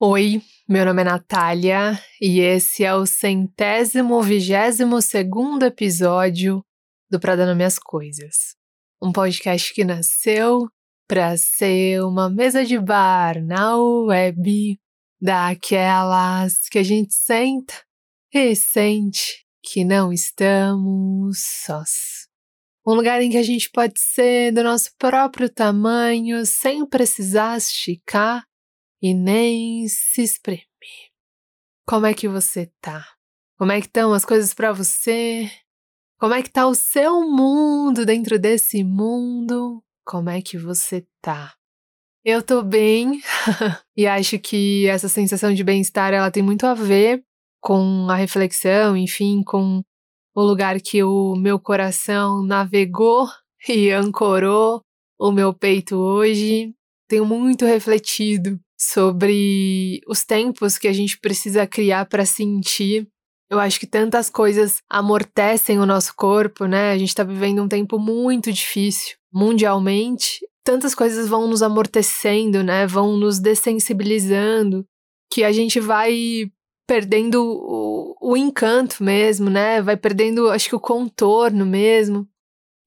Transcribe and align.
Oi, 0.00 0.40
meu 0.68 0.86
nome 0.86 1.02
é 1.02 1.04
Natália 1.04 2.00
e 2.20 2.38
esse 2.38 2.84
é 2.84 2.94
o 2.94 3.04
centésimo 3.04 4.22
vigésimo 4.22 5.02
segundo 5.02 5.64
episódio 5.64 6.64
do 7.10 7.18
Pra 7.18 7.34
Dar 7.34 7.60
às 7.60 7.80
Coisas. 7.80 8.54
Um 9.02 9.10
podcast 9.10 9.74
que 9.74 9.82
nasceu 9.82 10.68
para 11.08 11.36
ser 11.36 12.00
uma 12.04 12.30
mesa 12.30 12.64
de 12.64 12.78
bar 12.78 13.44
na 13.44 13.76
web 13.76 14.78
daquelas 15.20 16.68
que 16.70 16.78
a 16.78 16.84
gente 16.84 17.12
senta 17.12 17.74
e 18.32 18.54
sente 18.54 19.44
que 19.60 19.84
não 19.84 20.12
estamos 20.12 21.42
sós. 21.64 22.28
Um 22.86 22.94
lugar 22.94 23.20
em 23.20 23.30
que 23.30 23.36
a 23.36 23.42
gente 23.42 23.68
pode 23.68 23.98
ser 23.98 24.52
do 24.52 24.62
nosso 24.62 24.92
próprio 24.96 25.52
tamanho 25.52 26.46
sem 26.46 26.86
precisar 26.86 27.58
esticar 27.58 28.47
e 29.02 29.14
nem 29.14 29.86
se 29.88 30.22
espremer. 30.22 30.64
Como 31.86 32.06
é 32.06 32.12
que 32.12 32.28
você 32.28 32.70
tá? 32.80 33.04
Como 33.56 33.72
é 33.72 33.80
que 33.80 33.86
estão 33.86 34.12
as 34.12 34.24
coisas 34.24 34.52
para 34.54 34.72
você? 34.72 35.50
Como 36.18 36.34
é 36.34 36.42
que 36.42 36.50
tá 36.50 36.66
o 36.66 36.74
seu 36.74 37.20
mundo 37.22 38.04
dentro 38.04 38.38
desse 38.38 38.84
mundo? 38.84 39.82
Como 40.04 40.28
é 40.28 40.42
que 40.42 40.58
você 40.58 41.06
tá? 41.22 41.54
Eu 42.24 42.42
tô 42.42 42.62
bem 42.62 43.22
e 43.96 44.06
acho 44.06 44.38
que 44.38 44.86
essa 44.86 45.08
sensação 45.08 45.54
de 45.54 45.64
bem-estar 45.64 46.12
ela 46.12 46.30
tem 46.30 46.42
muito 46.42 46.66
a 46.66 46.74
ver 46.74 47.24
com 47.60 48.08
a 48.10 48.16
reflexão, 48.16 48.96
enfim, 48.96 49.42
com 49.42 49.82
o 50.34 50.42
lugar 50.42 50.80
que 50.80 51.02
o 51.02 51.34
meu 51.36 51.58
coração 51.58 52.44
navegou 52.44 53.28
e 53.68 53.90
ancorou 53.90 54.82
o 55.18 55.32
meu 55.32 55.54
peito 55.54 55.96
hoje. 55.96 56.74
Tenho 57.08 57.24
muito 57.24 57.64
refletido 57.64 58.60
sobre 58.78 60.00
os 60.06 60.24
tempos 60.24 60.78
que 60.78 60.86
a 60.86 60.92
gente 60.92 61.18
precisa 61.18 61.66
criar 61.66 62.06
para 62.06 62.24
sentir. 62.24 63.08
Eu 63.50 63.58
acho 63.58 63.80
que 63.80 63.86
tantas 63.86 64.30
coisas 64.30 64.82
amortecem 64.88 65.78
o 65.78 65.86
nosso 65.86 66.14
corpo, 66.14 66.66
né? 66.66 66.92
A 66.92 66.98
gente 66.98 67.08
está 67.08 67.24
vivendo 67.24 67.62
um 67.62 67.68
tempo 67.68 67.98
muito 67.98 68.52
difícil 68.52 69.16
mundialmente. 69.32 70.40
Tantas 70.64 70.94
coisas 70.94 71.28
vão 71.28 71.48
nos 71.48 71.62
amortecendo, 71.62 72.62
né? 72.62 72.86
Vão 72.86 73.16
nos 73.16 73.38
dessensibilizando, 73.38 74.84
que 75.32 75.44
a 75.44 75.52
gente 75.52 75.80
vai 75.80 76.50
perdendo 76.86 77.42
o, 77.42 78.16
o 78.20 78.36
encanto 78.36 79.02
mesmo, 79.02 79.50
né? 79.50 79.80
Vai 79.82 79.96
perdendo, 79.96 80.50
acho 80.50 80.68
que 80.68 80.76
o 80.76 80.80
contorno 80.80 81.66
mesmo. 81.66 82.26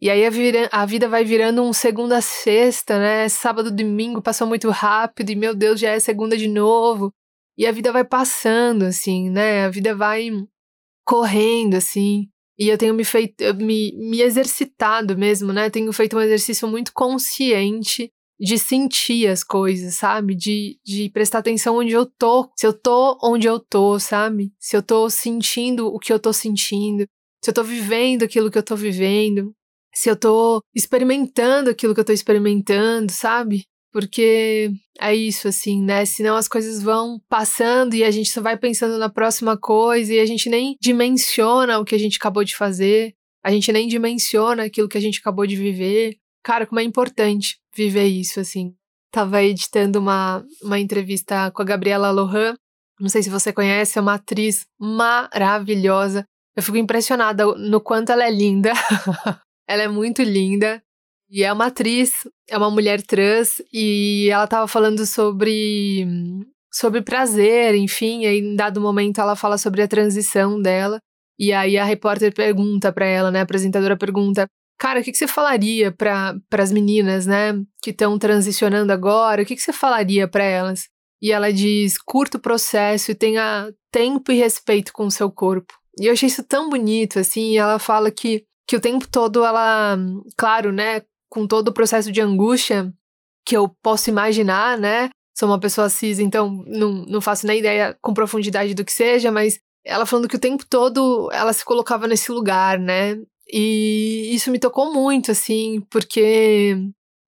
E 0.01 0.09
aí 0.09 0.25
a, 0.25 0.31
vira, 0.31 0.67
a, 0.71 0.83
vida 0.83 1.07
vai 1.07 1.23
virando 1.23 1.61
um 1.61 1.71
segunda 1.71 2.17
a 2.17 2.21
sexta, 2.21 2.97
né? 2.97 3.29
Sábado, 3.29 3.69
domingo 3.69 4.19
passou 4.19 4.47
muito 4.47 4.67
rápido 4.71 5.29
e 5.29 5.35
meu 5.35 5.53
Deus, 5.53 5.79
já 5.79 5.91
é 5.91 5.99
segunda 5.99 6.35
de 6.35 6.47
novo. 6.47 7.13
E 7.55 7.67
a 7.67 7.71
vida 7.71 7.91
vai 7.91 8.03
passando, 8.03 8.83
assim, 8.83 9.29
né? 9.29 9.65
A 9.65 9.69
vida 9.69 9.95
vai 9.95 10.31
correndo, 11.05 11.75
assim. 11.75 12.27
E 12.57 12.67
eu 12.67 12.79
tenho 12.79 12.95
me 12.95 13.03
feito, 13.03 13.43
me, 13.55 13.91
me 13.95 14.21
exercitado 14.21 15.15
mesmo, 15.15 15.53
né? 15.53 15.69
Tenho 15.69 15.93
feito 15.93 16.17
um 16.17 16.21
exercício 16.21 16.67
muito 16.67 16.91
consciente 16.93 18.09
de 18.39 18.57
sentir 18.57 19.27
as 19.27 19.43
coisas, 19.43 19.93
sabe? 19.93 20.33
De, 20.33 20.79
de 20.83 21.11
prestar 21.11 21.39
atenção 21.39 21.77
onde 21.77 21.91
eu 21.91 22.07
tô. 22.07 22.49
Se 22.57 22.65
eu 22.65 22.73
tô 22.73 23.19
onde 23.21 23.45
eu 23.45 23.59
tô, 23.59 23.99
sabe? 23.99 24.51
Se 24.59 24.75
eu 24.75 24.81
tô 24.81 25.11
sentindo 25.11 25.93
o 25.93 25.99
que 25.99 26.11
eu 26.11 26.19
tô 26.19 26.33
sentindo. 26.33 27.05
Se 27.43 27.51
eu 27.51 27.53
tô 27.53 27.63
vivendo 27.63 28.23
aquilo 28.23 28.49
que 28.49 28.57
eu 28.57 28.63
tô 28.63 28.75
vivendo 28.75 29.53
se 29.93 30.09
eu 30.09 30.15
tô 30.15 30.61
experimentando 30.73 31.69
aquilo 31.69 31.93
que 31.93 31.99
eu 31.99 32.05
tô 32.05 32.13
experimentando, 32.13 33.11
sabe? 33.11 33.63
Porque 33.91 34.71
é 34.99 35.13
isso, 35.13 35.47
assim, 35.47 35.81
né? 35.83 36.05
Senão 36.05 36.37
as 36.37 36.47
coisas 36.47 36.81
vão 36.81 37.19
passando 37.27 37.93
e 37.93 38.03
a 38.03 38.11
gente 38.11 38.29
só 38.29 38.41
vai 38.41 38.57
pensando 38.57 38.97
na 38.97 39.09
próxima 39.09 39.57
coisa 39.57 40.13
e 40.13 40.19
a 40.19 40.25
gente 40.25 40.49
nem 40.49 40.77
dimensiona 40.81 41.77
o 41.79 41.83
que 41.83 41.95
a 41.95 41.99
gente 41.99 42.17
acabou 42.17 42.43
de 42.43 42.55
fazer, 42.55 43.13
a 43.43 43.51
gente 43.51 43.71
nem 43.71 43.87
dimensiona 43.87 44.63
aquilo 44.63 44.87
que 44.87 44.97
a 44.97 45.01
gente 45.01 45.19
acabou 45.19 45.45
de 45.45 45.55
viver. 45.55 46.15
Cara, 46.43 46.65
como 46.65 46.79
é 46.79 46.83
importante 46.83 47.57
viver 47.75 48.05
isso, 48.05 48.39
assim. 48.39 48.73
Tava 49.11 49.43
editando 49.43 49.99
uma, 49.99 50.45
uma 50.63 50.79
entrevista 50.79 51.51
com 51.51 51.61
a 51.61 51.65
Gabriela 51.65 52.11
Lohan, 52.11 52.55
não 52.99 53.09
sei 53.09 53.23
se 53.23 53.29
você 53.29 53.51
conhece, 53.51 53.97
é 53.97 54.01
uma 54.01 54.13
atriz 54.13 54.65
maravilhosa. 54.79 56.23
Eu 56.55 56.61
fico 56.61 56.77
impressionada 56.77 57.45
no 57.45 57.81
quanto 57.81 58.11
ela 58.11 58.25
é 58.25 58.31
linda. 58.31 58.71
Ela 59.71 59.83
é 59.83 59.87
muito 59.87 60.21
linda 60.21 60.83
e 61.29 61.43
é 61.45 61.53
uma 61.53 61.67
atriz, 61.67 62.11
é 62.49 62.57
uma 62.57 62.69
mulher 62.69 63.01
trans 63.01 63.61
e 63.71 64.27
ela 64.29 64.43
estava 64.43 64.67
falando 64.67 65.05
sobre 65.05 66.05
sobre 66.73 67.01
prazer, 67.01 67.73
enfim, 67.75 68.25
aí 68.25 68.39
em 68.39 68.53
dado 68.53 68.81
momento 68.81 69.21
ela 69.21 69.33
fala 69.33 69.57
sobre 69.57 69.81
a 69.81 69.87
transição 69.87 70.61
dela 70.61 70.99
e 71.39 71.53
aí 71.53 71.77
a 71.77 71.85
repórter 71.85 72.33
pergunta 72.33 72.91
para 72.91 73.05
ela, 73.05 73.31
né, 73.31 73.39
a 73.39 73.43
apresentadora 73.43 73.95
pergunta: 73.95 74.45
"Cara, 74.77 74.99
o 74.99 75.03
que, 75.03 75.11
que 75.13 75.17
você 75.17 75.27
falaria 75.27 75.89
para 75.89 76.35
as 76.57 76.71
meninas, 76.73 77.25
né, 77.25 77.53
que 77.81 77.91
estão 77.91 78.19
transicionando 78.19 78.91
agora? 78.91 79.41
O 79.41 79.45
que, 79.45 79.55
que 79.55 79.61
você 79.61 79.71
falaria 79.71 80.27
para 80.27 80.43
elas?" 80.43 80.89
E 81.21 81.31
ela 81.31 81.51
diz: 81.51 81.97
"Curta 81.97 82.37
o 82.37 82.41
processo 82.41 83.11
e 83.11 83.15
tenha 83.15 83.71
tempo 83.89 84.33
e 84.33 84.35
respeito 84.35 84.91
com 84.91 85.05
o 85.05 85.11
seu 85.11 85.31
corpo." 85.31 85.73
E 85.97 86.07
eu 86.07 86.13
achei 86.13 86.27
isso 86.27 86.43
tão 86.43 86.69
bonito, 86.69 87.19
assim, 87.19 87.57
ela 87.57 87.79
fala 87.79 88.11
que 88.11 88.43
que 88.71 88.75
o 88.77 88.79
tempo 88.79 89.05
todo 89.05 89.43
ela, 89.43 89.97
claro, 90.37 90.71
né, 90.71 91.01
com 91.29 91.45
todo 91.45 91.67
o 91.67 91.73
processo 91.73 92.09
de 92.09 92.21
angústia 92.21 92.89
que 93.45 93.57
eu 93.57 93.67
posso 93.83 94.09
imaginar, 94.09 94.77
né? 94.77 95.09
Sou 95.37 95.49
uma 95.49 95.59
pessoa 95.59 95.89
cis, 95.89 96.19
então 96.19 96.63
não, 96.65 97.03
não 97.05 97.19
faço 97.19 97.45
nem 97.45 97.59
ideia 97.59 97.97
com 98.01 98.13
profundidade 98.13 98.73
do 98.73 98.85
que 98.85 98.93
seja, 98.93 99.29
mas 99.29 99.59
ela 99.85 100.05
falando 100.05 100.29
que 100.29 100.37
o 100.37 100.39
tempo 100.39 100.65
todo 100.69 101.29
ela 101.33 101.51
se 101.51 101.65
colocava 101.65 102.07
nesse 102.07 102.31
lugar, 102.31 102.79
né? 102.79 103.17
E 103.51 104.33
isso 104.33 104.49
me 104.49 104.57
tocou 104.57 104.93
muito, 104.93 105.31
assim, 105.31 105.85
porque 105.89 106.77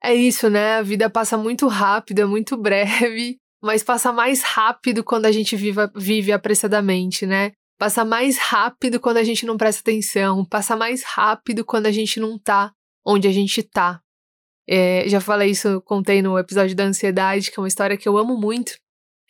é 0.02 0.16
isso, 0.16 0.50
né? 0.50 0.78
A 0.78 0.82
vida 0.82 1.10
passa 1.10 1.38
muito 1.38 1.68
rápido, 1.68 2.20
é 2.20 2.26
muito 2.26 2.56
breve, 2.56 3.36
mas 3.62 3.84
passa 3.84 4.14
mais 4.14 4.44
rápido 4.44 5.04
quando 5.04 5.26
a 5.26 5.32
gente 5.32 5.58
vive, 5.58 5.82
vive 5.94 6.32
apressadamente, 6.32 7.26
né? 7.26 7.52
Passa 7.78 8.06
mais 8.06 8.38
rápido 8.38 9.00
quando 9.00 9.18
a 9.18 9.24
gente 9.24 9.46
não 9.46 9.58
presta 9.58 9.82
atenção, 9.82 10.46
passa 10.46 10.76
mais 10.76 11.04
rápido 11.04 11.66
quando 11.66 11.88
a 11.88 11.92
gente 11.92 12.20
não 12.20 12.38
tá 12.38 12.72
onde 13.06 13.28
a 13.28 13.32
gente 13.32 13.62
tá. 13.64 14.02
É, 14.68 15.08
já 15.08 15.20
falei 15.20 15.52
isso, 15.52 15.82
contei 15.82 16.22
no 16.22 16.38
episódio 16.40 16.76
da 16.76 16.86
ansiedade, 16.86 17.52
que 17.52 17.60
é 17.60 17.62
uma 17.62 17.68
história 17.68 17.98
que 17.98 18.08
eu 18.08 18.18
amo 18.18 18.38
muito. 18.38 18.78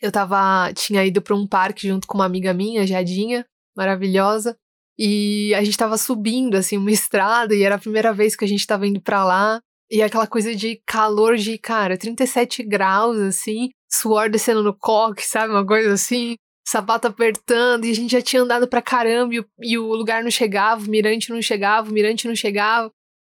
Eu 0.00 0.12
tava, 0.12 0.72
tinha 0.74 1.04
ido 1.04 1.20
para 1.20 1.34
um 1.34 1.46
parque 1.46 1.88
junto 1.88 2.06
com 2.06 2.18
uma 2.18 2.26
amiga 2.26 2.52
minha, 2.52 2.86
Jadinha, 2.86 3.44
maravilhosa, 3.76 4.56
e 4.98 5.52
a 5.54 5.64
gente 5.64 5.76
tava 5.76 5.98
subindo 5.98 6.56
assim 6.56 6.76
uma 6.76 6.90
estrada 6.92 7.54
e 7.54 7.62
era 7.62 7.74
a 7.74 7.80
primeira 7.80 8.12
vez 8.12 8.36
que 8.36 8.44
a 8.44 8.48
gente 8.48 8.66
tava 8.66 8.86
indo 8.86 9.00
para 9.00 9.24
lá. 9.24 9.60
E 9.90 10.02
aquela 10.02 10.26
coisa 10.26 10.54
de 10.54 10.80
calor 10.86 11.36
de, 11.36 11.58
cara, 11.58 11.98
37 11.98 12.62
graus, 12.62 13.18
assim, 13.18 13.68
suor 13.90 14.30
descendo 14.30 14.62
no 14.62 14.76
coque, 14.76 15.22
sabe? 15.22 15.52
Uma 15.52 15.66
coisa 15.66 15.92
assim 15.92 16.36
sapato 16.64 17.06
apertando, 17.06 17.84
e 17.84 17.90
a 17.90 17.94
gente 17.94 18.12
já 18.12 18.22
tinha 18.22 18.42
andado 18.42 18.66
pra 18.66 18.80
caramba, 18.80 19.34
e 19.34 19.40
o, 19.40 19.46
e 19.62 19.78
o 19.78 19.94
lugar 19.94 20.22
não 20.22 20.30
chegava, 20.30 20.84
o 20.84 20.90
mirante 20.90 21.30
não 21.30 21.42
chegava, 21.42 21.90
o 21.90 21.92
mirante 21.92 22.26
não 22.26 22.34
chegava. 22.34 22.90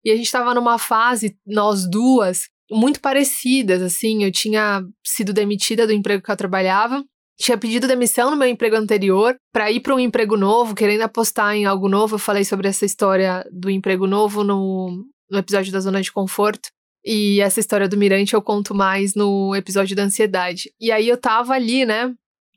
E 0.05 0.11
a 0.11 0.17
gente 0.17 0.31
tava 0.31 0.55
numa 0.55 0.79
fase, 0.79 1.37
nós 1.45 1.89
duas, 1.91 2.49
muito 2.71 3.01
parecidas, 3.01 3.83
assim. 3.83 4.23
Eu 4.23 4.31
tinha 4.31 4.85
sido 5.05 5.33
demitida 5.33 5.87
do 5.87 5.93
emprego 5.93 6.23
que 6.23 6.31
eu 6.31 6.37
trabalhava, 6.37 7.05
tinha 7.39 7.59
pedido 7.59 7.87
demissão 7.87 8.31
no 8.31 8.37
meu 8.37 8.49
emprego 8.49 8.77
anterior 8.77 9.37
para 9.53 9.71
ir 9.71 9.81
para 9.81 9.95
um 9.95 10.01
emprego 10.01 10.37
novo, 10.37 10.75
querendo 10.75 11.03
apostar 11.03 11.55
em 11.55 11.67
algo 11.67 11.89
novo. 11.89 12.15
Eu 12.15 12.19
falei 12.19 12.45
sobre 12.45 12.69
essa 12.69 12.85
história 12.85 13.45
do 13.53 13.69
emprego 13.69 14.07
novo 14.07 14.43
no, 14.43 15.05
no 15.31 15.39
episódio 15.39 15.73
da 15.73 15.81
zona 15.81 16.01
de 16.01 16.11
conforto. 16.11 16.71
E 17.05 17.41
essa 17.41 17.61
história 17.61 17.89
do 17.89 17.97
Mirante 17.97 18.35
eu 18.35 18.43
conto 18.43 18.75
mais 18.75 19.15
no 19.15 19.55
episódio 19.55 19.95
da 19.95 20.03
ansiedade. 20.03 20.73
E 20.81 20.91
aí 20.91 21.09
eu 21.09 21.17
tava 21.17 21.53
ali, 21.53 21.85
né, 21.85 22.13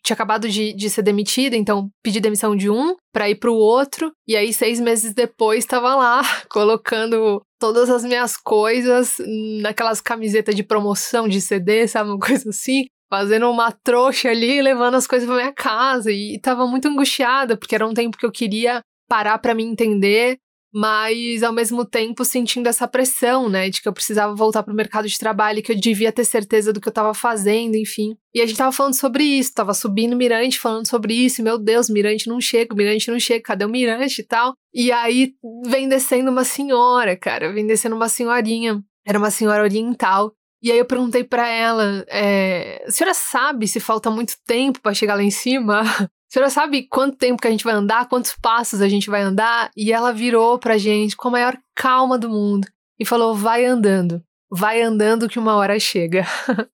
tinha 0.10 0.16
acabado 0.16 0.50
de, 0.50 0.74
de 0.74 0.90
ser 0.90 1.02
demitida, 1.02 1.56
então 1.56 1.90
pedi 2.04 2.20
demissão 2.20 2.56
de 2.56 2.70
um 2.70 2.96
para 3.14 3.30
ir 3.30 3.36
pro 3.36 3.54
outro. 3.54 4.12
E 4.28 4.36
aí, 4.36 4.52
seis 4.52 4.80
meses 4.80 5.14
depois, 5.14 5.60
estava 5.60 5.96
lá, 5.96 6.22
colocando 6.50 7.42
todas 7.60 7.90
as 7.90 8.04
minhas 8.04 8.36
coisas 8.38 9.16
naquelas 9.62 10.02
camisetas 10.02 10.56
de 10.56 10.64
promoção 10.64 11.28
de 11.28 11.40
CD, 11.42 11.88
sabe? 11.88 12.10
Uma 12.10 12.20
coisa 12.20 12.50
assim. 12.50 12.86
Fazendo 13.12 13.50
uma 13.50 13.72
trouxa 13.72 14.30
ali, 14.30 14.62
levando 14.62 14.94
as 14.94 15.08
coisas 15.08 15.28
pra 15.28 15.38
minha 15.38 15.54
casa. 15.54 16.12
E 16.12 16.40
tava 16.40 16.68
muito 16.68 16.88
angustiada, 16.88 17.58
porque 17.58 17.74
era 17.74 17.88
um 17.88 17.94
tempo 17.94 18.18
que 18.18 18.26
eu 18.26 18.32
queria 18.32 18.82
parar 19.10 19.40
para 19.40 19.56
me 19.56 19.64
entender 19.64 20.38
mas 20.74 21.42
ao 21.44 21.54
mesmo 21.54 21.84
tempo 21.84 22.24
sentindo 22.24 22.68
essa 22.68 22.88
pressão, 22.88 23.50
né, 23.50 23.70
de 23.70 23.82
que 23.82 23.88
eu 23.88 23.94
precisava 23.94 24.36
voltar 24.36 24.64
para 24.64 24.74
o 24.74 24.76
mercado 24.76 25.08
de 25.08 25.18
trabalho, 25.18 25.62
que 25.64 25.72
eu 25.72 25.80
devia 25.80 26.12
ter 26.12 26.26
certeza 26.26 26.72
do 26.72 26.80
que 26.80 26.88
eu 26.88 26.92
estava 26.92 27.14
fazendo, 27.14 27.76
enfim. 27.76 28.16
E 28.34 28.42
a 28.42 28.46
gente 28.46 28.58
tava 28.58 28.72
falando 28.72 28.94
sobre 28.94 29.24
isso, 29.24 29.54
tava 29.54 29.74
subindo 29.74 30.16
Mirante 30.16 30.60
falando 30.60 30.88
sobre 30.88 31.14
isso, 31.14 31.42
e, 31.42 31.44
meu 31.44 31.58
Deus, 31.58 31.90
Mirante 31.90 32.28
não 32.28 32.40
chega, 32.40 32.76
Mirante 32.76 33.10
não 33.10 33.20
chega, 33.20 33.44
cadê 33.44 33.66
o 33.66 33.70
Mirante 33.70 34.22
e 34.22 34.24
tal? 34.24 34.54
E 34.74 34.92
aí 34.92 35.34
vem 35.66 35.90
descendo 35.90 36.30
uma 36.30 36.44
senhora, 36.44 37.18
cara, 37.18 37.52
vem 37.52 37.66
descendo 37.66 37.96
uma 37.96 38.08
senhorinha, 38.08 38.84
era 39.06 39.18
uma 39.18 39.32
senhora 39.32 39.64
oriental, 39.64 40.32
E 40.62 40.72
aí 40.72 40.78
eu 40.78 40.86
perguntei 40.86 41.24
para 41.24 41.48
ela: 41.48 42.06
é, 42.08 42.84
a 42.88 42.92
senhora 42.92 43.14
sabe 43.14 43.68
se 43.68 43.80
falta 43.80 44.12
muito 44.12 44.34
tempo 44.46 44.82
para 44.82 44.94
chegar 44.94 45.16
lá 45.16 45.24
em 45.24 45.32
cima? 45.32 45.82
A 46.30 46.32
senhora 46.32 46.52
sabe 46.52 46.88
quanto 46.88 47.18
tempo 47.18 47.42
que 47.42 47.48
a 47.48 47.50
gente 47.52 47.64
vai 47.64 47.74
andar, 47.74 48.08
quantos 48.08 48.36
passos 48.40 48.84
a 48.84 48.88
gente 48.88 49.10
vai 49.10 49.24
andar? 49.24 49.72
E 49.76 49.92
ela 49.92 50.14
virou 50.14 50.60
pra 50.60 50.78
gente 50.78 51.18
com 51.18 51.30
a 51.30 51.32
maior 51.32 51.58
calma 51.76 52.20
do 52.20 52.30
mundo 52.30 52.68
e 53.00 53.06
falou: 53.06 53.34
vai 53.34 53.66
andando, 53.66 54.24
vai 54.48 54.80
andando 54.80 55.28
que 55.28 55.40
uma 55.40 55.56
hora 55.56 55.80
chega. 55.80 56.24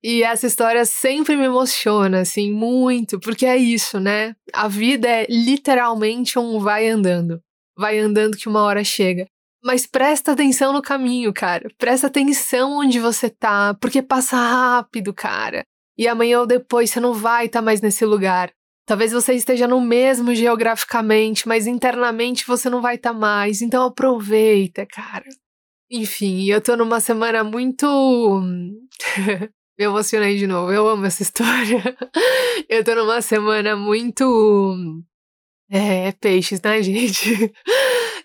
e 0.00 0.22
essa 0.22 0.46
história 0.46 0.84
sempre 0.84 1.34
me 1.34 1.46
emociona, 1.46 2.20
assim, 2.20 2.52
muito, 2.52 3.18
porque 3.18 3.46
é 3.46 3.56
isso, 3.56 3.98
né? 3.98 4.36
A 4.52 4.68
vida 4.68 5.08
é 5.08 5.26
literalmente 5.28 6.38
um 6.38 6.60
vai 6.60 6.86
andando. 6.86 7.42
Vai 7.76 7.98
andando 7.98 8.36
que 8.36 8.48
uma 8.48 8.62
hora 8.62 8.84
chega. 8.84 9.26
Mas 9.62 9.86
presta 9.86 10.32
atenção 10.32 10.72
no 10.72 10.80
caminho, 10.80 11.32
cara. 11.32 11.68
Presta 11.76 12.06
atenção 12.06 12.78
onde 12.78 12.98
você 12.98 13.28
tá, 13.28 13.74
porque 13.74 14.00
passa 14.00 14.36
rápido, 14.36 15.12
cara. 15.12 15.64
E 15.98 16.08
amanhã 16.08 16.40
ou 16.40 16.46
depois 16.46 16.90
você 16.90 17.00
não 17.00 17.12
vai 17.12 17.46
estar 17.46 17.58
tá 17.58 17.64
mais 17.64 17.80
nesse 17.80 18.04
lugar. 18.06 18.50
Talvez 18.86 19.12
você 19.12 19.34
esteja 19.34 19.68
no 19.68 19.80
mesmo 19.80 20.34
geograficamente, 20.34 21.46
mas 21.46 21.66
internamente 21.66 22.46
você 22.46 22.70
não 22.70 22.80
vai 22.80 22.96
estar 22.96 23.12
tá 23.12 23.18
mais. 23.18 23.60
Então 23.60 23.84
aproveita, 23.84 24.86
cara. 24.86 25.26
Enfim, 25.90 26.46
eu 26.46 26.60
tô 26.60 26.76
numa 26.76 27.00
semana 27.00 27.44
muito. 27.44 27.86
Me 29.78 29.84
emocionei 29.84 30.36
de 30.36 30.46
novo, 30.46 30.72
eu 30.72 30.88
amo 30.88 31.06
essa 31.06 31.22
história. 31.22 31.82
eu 32.68 32.84
tô 32.84 32.94
numa 32.94 33.20
semana 33.22 33.76
muito. 33.76 34.76
É, 35.70 36.12
peixes, 36.12 36.60
né, 36.60 36.82
gente? 36.82 37.52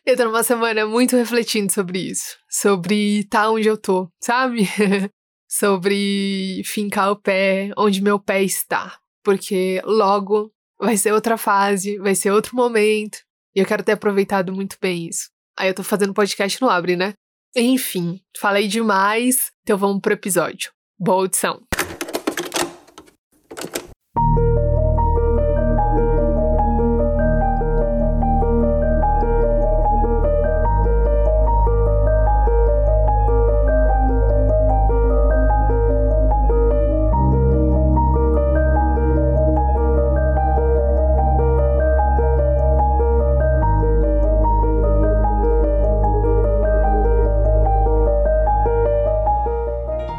Eu 0.06 0.16
tô 0.16 0.24
numa 0.26 0.44
semana 0.44 0.86
muito 0.86 1.16
refletindo 1.16 1.74
sobre 1.74 1.98
isso. 2.12 2.38
Sobre 2.48 3.22
estar 3.22 3.44
tá 3.44 3.50
onde 3.50 3.68
eu 3.68 3.76
tô, 3.76 4.08
sabe? 4.22 4.70
sobre 5.50 6.62
fincar 6.64 7.12
o 7.12 7.16
pé 7.16 7.72
onde 7.76 8.04
meu 8.04 8.20
pé 8.20 8.44
está. 8.44 9.00
Porque 9.24 9.82
logo 9.84 10.52
vai 10.80 10.96
ser 10.96 11.12
outra 11.12 11.38
fase, 11.38 11.98
vai 11.98 12.14
ser 12.14 12.30
outro 12.30 12.56
momento. 12.56 13.18
E 13.56 13.60
eu 13.60 13.66
quero 13.66 13.84
ter 13.84 13.94
aproveitado 13.94 14.54
muito 14.54 14.78
bem 14.80 15.08
isso. 15.08 15.32
Aí 15.58 15.70
eu 15.70 15.74
tô 15.74 15.82
fazendo 15.82 16.14
podcast 16.14 16.62
no 16.62 16.70
Abre, 16.70 16.96
né? 16.96 17.16
Enfim, 17.56 18.22
falei 18.38 18.68
demais, 18.68 19.50
então 19.64 19.78
vamos 19.78 20.02
pro 20.02 20.14
episódio. 20.14 20.72
Boa 21.00 21.22
audição! 21.22 21.64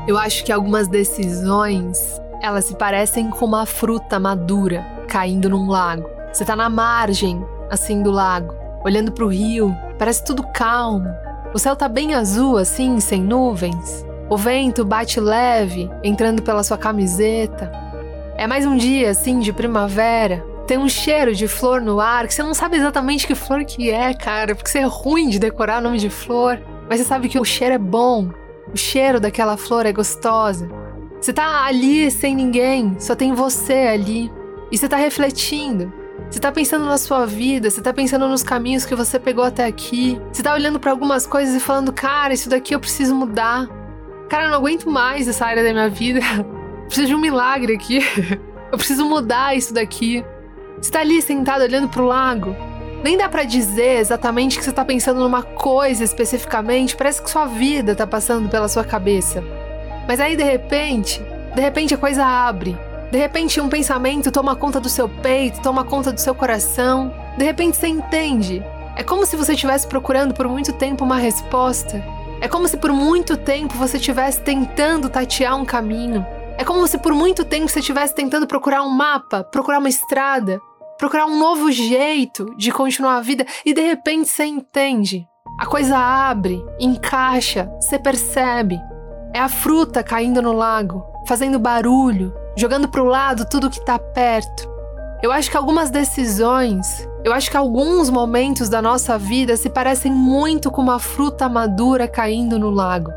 Eu 0.07 0.17
acho 0.17 0.45
que 0.45 0.53
algumas 0.53 0.87
decisões, 0.87 2.21
elas 2.41 2.67
se 2.67 2.77
parecem 2.77 3.29
com 3.29 3.45
uma 3.45 3.67
fruta 3.67 4.21
madura 4.21 4.87
caindo 5.09 5.51
num 5.51 5.69
lago. 5.69 6.09
Você 6.33 6.45
tá 6.45 6.55
na 6.55 6.71
margem, 6.71 7.45
assim, 7.69 8.05
do 8.05 8.13
lago, 8.13 8.55
olhando 8.85 9.11
pro 9.11 9.27
rio, 9.27 9.77
parece 9.99 10.25
tudo 10.25 10.47
calmo. 10.55 11.09
O 11.53 11.59
céu 11.59 11.75
tá 11.75 11.89
bem 11.89 12.15
azul, 12.15 12.57
assim, 12.57 13.01
sem 13.01 13.21
nuvens. 13.21 14.07
O 14.31 14.37
vento 14.37 14.85
bate 14.85 15.19
leve, 15.19 15.91
entrando 16.05 16.41
pela 16.41 16.63
sua 16.63 16.79
camiseta. 16.79 17.73
É 18.37 18.47
mais 18.47 18.65
um 18.65 18.77
dia, 18.77 19.11
assim, 19.11 19.41
de 19.41 19.53
primavera. 19.53 20.45
Tem 20.69 20.79
um 20.79 20.89
cheiro 20.89 21.35
de 21.35 21.49
flor 21.49 21.81
no 21.81 22.01
ar 22.01 22.29
que 22.29 22.35
você 22.35 22.45
não 22.45 22.55
sabe 22.55 22.77
exatamente 22.77 23.27
que 23.27 23.35
flor 23.35 23.65
que 23.65 23.91
é, 23.91 24.15
cara, 24.15 24.55
porque 24.55 24.71
você 24.71 24.79
é 24.79 24.85
ruim 24.85 25.29
de 25.29 25.41
decorar 25.41 25.83
nome 25.83 25.99
de 25.99 26.11
flor. 26.11 26.61
Mas 26.89 27.01
você 27.01 27.07
sabe 27.07 27.29
que 27.29 27.41
o 27.41 27.45
cheiro 27.45 27.75
é 27.75 27.79
bom, 27.79 28.31
o 28.77 28.79
cheiro 28.79 29.19
daquela 29.19 29.57
flor 29.57 29.87
é 29.87 29.93
gostosa. 29.93 30.69
Você 31.19 31.33
tá 31.33 31.65
ali 31.65 32.11
sem 32.11 32.37
ninguém, 32.37 32.95
só 33.01 33.17
tem 33.17 33.33
você 33.33 33.73
ali. 33.73 34.31
E 34.71 34.77
você 34.77 34.87
tá 34.87 34.99
refletindo. 34.99 35.91
Você 36.31 36.39
tá 36.39 36.53
pensando 36.53 36.85
na 36.85 36.99
sua 36.99 37.25
vida, 37.25 37.71
você 37.71 37.81
tá 37.81 37.91
pensando 37.91 38.29
nos 38.29 38.43
caminhos 38.43 38.85
que 38.85 38.95
você 38.95 39.19
pegou 39.19 39.45
até 39.45 39.65
aqui. 39.65 40.21
Você 40.31 40.43
tá 40.43 40.53
olhando 40.53 40.79
para 40.79 40.91
algumas 40.91 41.27
coisas 41.27 41.55
e 41.55 41.61
falando: 41.61 41.91
"Cara, 41.91 42.35
isso 42.35 42.51
daqui 42.51 42.75
eu 42.75 42.81
preciso 42.81 43.15
mudar. 43.15 43.67
Cara, 44.29 44.45
eu 44.45 44.51
não 44.51 44.59
aguento 44.59 44.91
mais 44.91 45.27
essa 45.27 45.47
área 45.47 45.65
da 45.65 45.73
minha 45.73 45.89
vida. 45.89 46.21
Eu 46.87 46.89
preciso 46.89 47.09
de 47.09 47.15
um 47.17 47.21
milagre 47.21 47.75
aqui. 47.75 47.99
Eu 48.71 48.77
preciso 48.77 49.07
mudar 49.07 49.57
isso 49.57 49.73
daqui." 49.73 50.23
Você 50.81 50.91
tá 50.91 51.01
ali 51.01 51.23
sentado 51.23 51.63
olhando 51.63 51.89
pro 51.89 52.05
lago, 52.05 52.55
nem 53.03 53.17
dá 53.17 53.29
para 53.29 53.45
dizer 53.45 53.99
exatamente 53.99 54.59
que 54.59 54.65
você 54.65 54.73
tá 54.73 54.85
pensando 54.85 55.21
numa 55.21 55.43
coisa 55.43 56.03
especificamente, 56.03 56.97
parece 56.97 57.23
que 57.23 57.31
sua 57.31 57.47
vida 57.47 57.95
tá 57.95 58.07
passando 58.07 58.49
pela 58.49 58.69
sua 58.69 58.85
cabeça. 58.85 59.43
Mas 60.07 60.21
aí 60.21 60.37
de 60.37 60.43
repente, 60.43 61.23
de 61.55 61.61
repente 61.61 61.95
a 61.95 61.99
coisa 61.99 62.25
abre. 62.25 62.77
De 63.11 63.19
repente 63.19 63.61
um 63.61 63.69
pensamento 63.69 64.33
toma 64.33 64.57
conta 64.57 64.81
do 64.81 64.89
seu 64.89 65.09
peito, 65.09 65.61
toma 65.61 65.85
conta 65.85 66.13
do 66.13 66.21
seu 66.21 66.35
coração. 66.35 67.13
De 67.37 67.45
repente 67.45 67.77
você 67.77 67.87
entende. 67.87 68.63
É 68.97 69.03
como 69.03 69.27
se 69.27 69.37
você 69.37 69.53
estivesse 69.53 69.87
procurando 69.87 70.35
por 70.35 70.49
muito 70.49 70.73
tempo 70.73 71.05
uma 71.05 71.17
resposta. 71.17 72.03
É 72.41 72.49
como 72.49 72.67
se 72.69 72.77
por 72.77 72.93
muito 72.93 73.37
tempo 73.37 73.75
você 73.77 73.97
estivesse 73.97 74.41
tentando 74.41 75.09
tatear 75.09 75.57
um 75.57 75.65
caminho. 75.65 76.27
É 76.59 76.65
como 76.65 76.87
se 76.87 76.99
por 76.99 77.13
muito 77.13 77.45
tempo 77.45 77.69
você 77.69 77.81
estivesse 77.81 78.15
tentando 78.15 78.47
procurar 78.47 78.83
um 78.83 78.89
mapa, 78.89 79.45
procurar 79.45 79.79
uma 79.79 79.89
estrada, 79.89 80.61
procurar 80.99 81.27
um 81.27 81.39
novo 81.39 81.71
jeito 81.71 82.55
de 82.57 82.73
continuar 82.73 83.17
a 83.17 83.21
vida 83.21 83.47
e 83.65 83.73
de 83.73 83.81
repente 83.81 84.29
você 84.29 84.45
entende. 84.45 85.27
A 85.59 85.67
coisa 85.67 85.97
abre, 85.97 86.63
encaixa, 86.79 87.71
você 87.81 87.99
percebe. 87.99 88.81
É 89.35 89.39
a 89.39 89.49
fruta 89.49 90.03
caindo 90.03 90.43
no 90.43 90.53
lago, 90.53 91.05
fazendo 91.27 91.59
barulho, 91.59 92.33
jogando 92.57 92.89
para 92.89 93.03
o 93.03 93.07
lado 93.07 93.49
tudo 93.49 93.71
que 93.71 93.79
está 93.79 93.99
perto. 93.99 94.69
Eu 95.23 95.33
acho 95.33 95.51
que 95.51 95.57
algumas 95.57 95.91
decisões, 95.91 97.09
eu 97.25 97.33
acho 97.33 97.51
que 97.51 97.57
alguns 97.57 98.11
momentos 98.11 98.69
da 98.69 98.83
nossa 98.83 99.19
vida 99.19 99.57
se 99.57 99.71
parecem 99.71 100.13
muito 100.13 100.71
com 100.71 100.83
uma 100.83 100.99
fruta 100.99 101.49
madura 101.49 102.07
caindo 102.07 102.59
no 102.59 102.71
lago. 102.71 103.11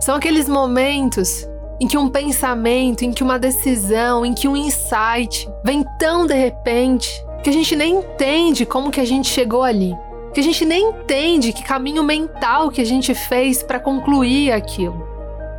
São 0.00 0.14
aqueles 0.14 0.48
momentos 0.48 1.48
em 1.80 1.86
que 1.86 1.98
um 1.98 2.08
pensamento, 2.08 3.04
em 3.04 3.12
que 3.12 3.22
uma 3.22 3.38
decisão, 3.38 4.24
em 4.24 4.32
que 4.32 4.48
um 4.48 4.56
insight 4.56 5.48
vem 5.64 5.84
tão 5.98 6.26
de 6.26 6.34
repente 6.34 7.24
que 7.42 7.50
a 7.50 7.52
gente 7.52 7.76
nem 7.76 7.96
entende 7.96 8.64
como 8.64 8.90
que 8.90 9.00
a 9.00 9.04
gente 9.04 9.28
chegou 9.28 9.62
ali, 9.62 9.94
que 10.32 10.40
a 10.40 10.42
gente 10.42 10.64
nem 10.64 10.88
entende 10.88 11.52
que 11.52 11.62
caminho 11.62 12.02
mental 12.02 12.70
que 12.70 12.80
a 12.80 12.84
gente 12.84 13.14
fez 13.14 13.62
para 13.62 13.78
concluir 13.78 14.52
aquilo. 14.52 15.06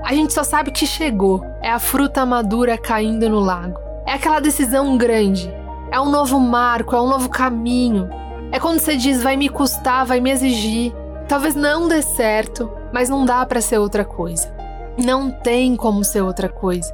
A 0.04 0.14
gente 0.14 0.34
só 0.34 0.44
sabe 0.44 0.72
que 0.72 0.88
chegou, 0.88 1.44
é 1.62 1.70
a 1.70 1.80
fruta 1.80 2.26
madura 2.26 2.78
caindo 2.78 3.30
no 3.30 3.40
lago. 3.40 3.80
É 4.06 4.14
aquela 4.14 4.40
decisão 4.40 4.98
grande, 4.98 5.54
é 5.92 6.00
um 6.00 6.10
novo 6.10 6.40
marco, 6.40 6.96
é 6.96 7.02
um 7.02 7.08
novo 7.08 7.30
caminho. 7.30 8.10
É 8.52 8.60
quando 8.60 8.80
você 8.80 8.96
diz 8.96 9.22
vai 9.22 9.36
me 9.36 9.50
custar, 9.50 10.06
vai 10.06 10.20
me 10.20 10.32
exigir. 10.32 10.94
Talvez 11.28 11.56
não 11.56 11.88
dê 11.88 12.02
certo, 12.02 12.72
mas 12.94 13.10
não 13.10 13.26
dá 13.26 13.46
para 13.46 13.62
ser 13.62 13.78
outra 13.78 14.06
coisa. 14.06 14.57
Não 14.98 15.30
tem 15.30 15.76
como 15.76 16.04
ser 16.04 16.22
outra 16.22 16.50
coisa. 16.50 16.92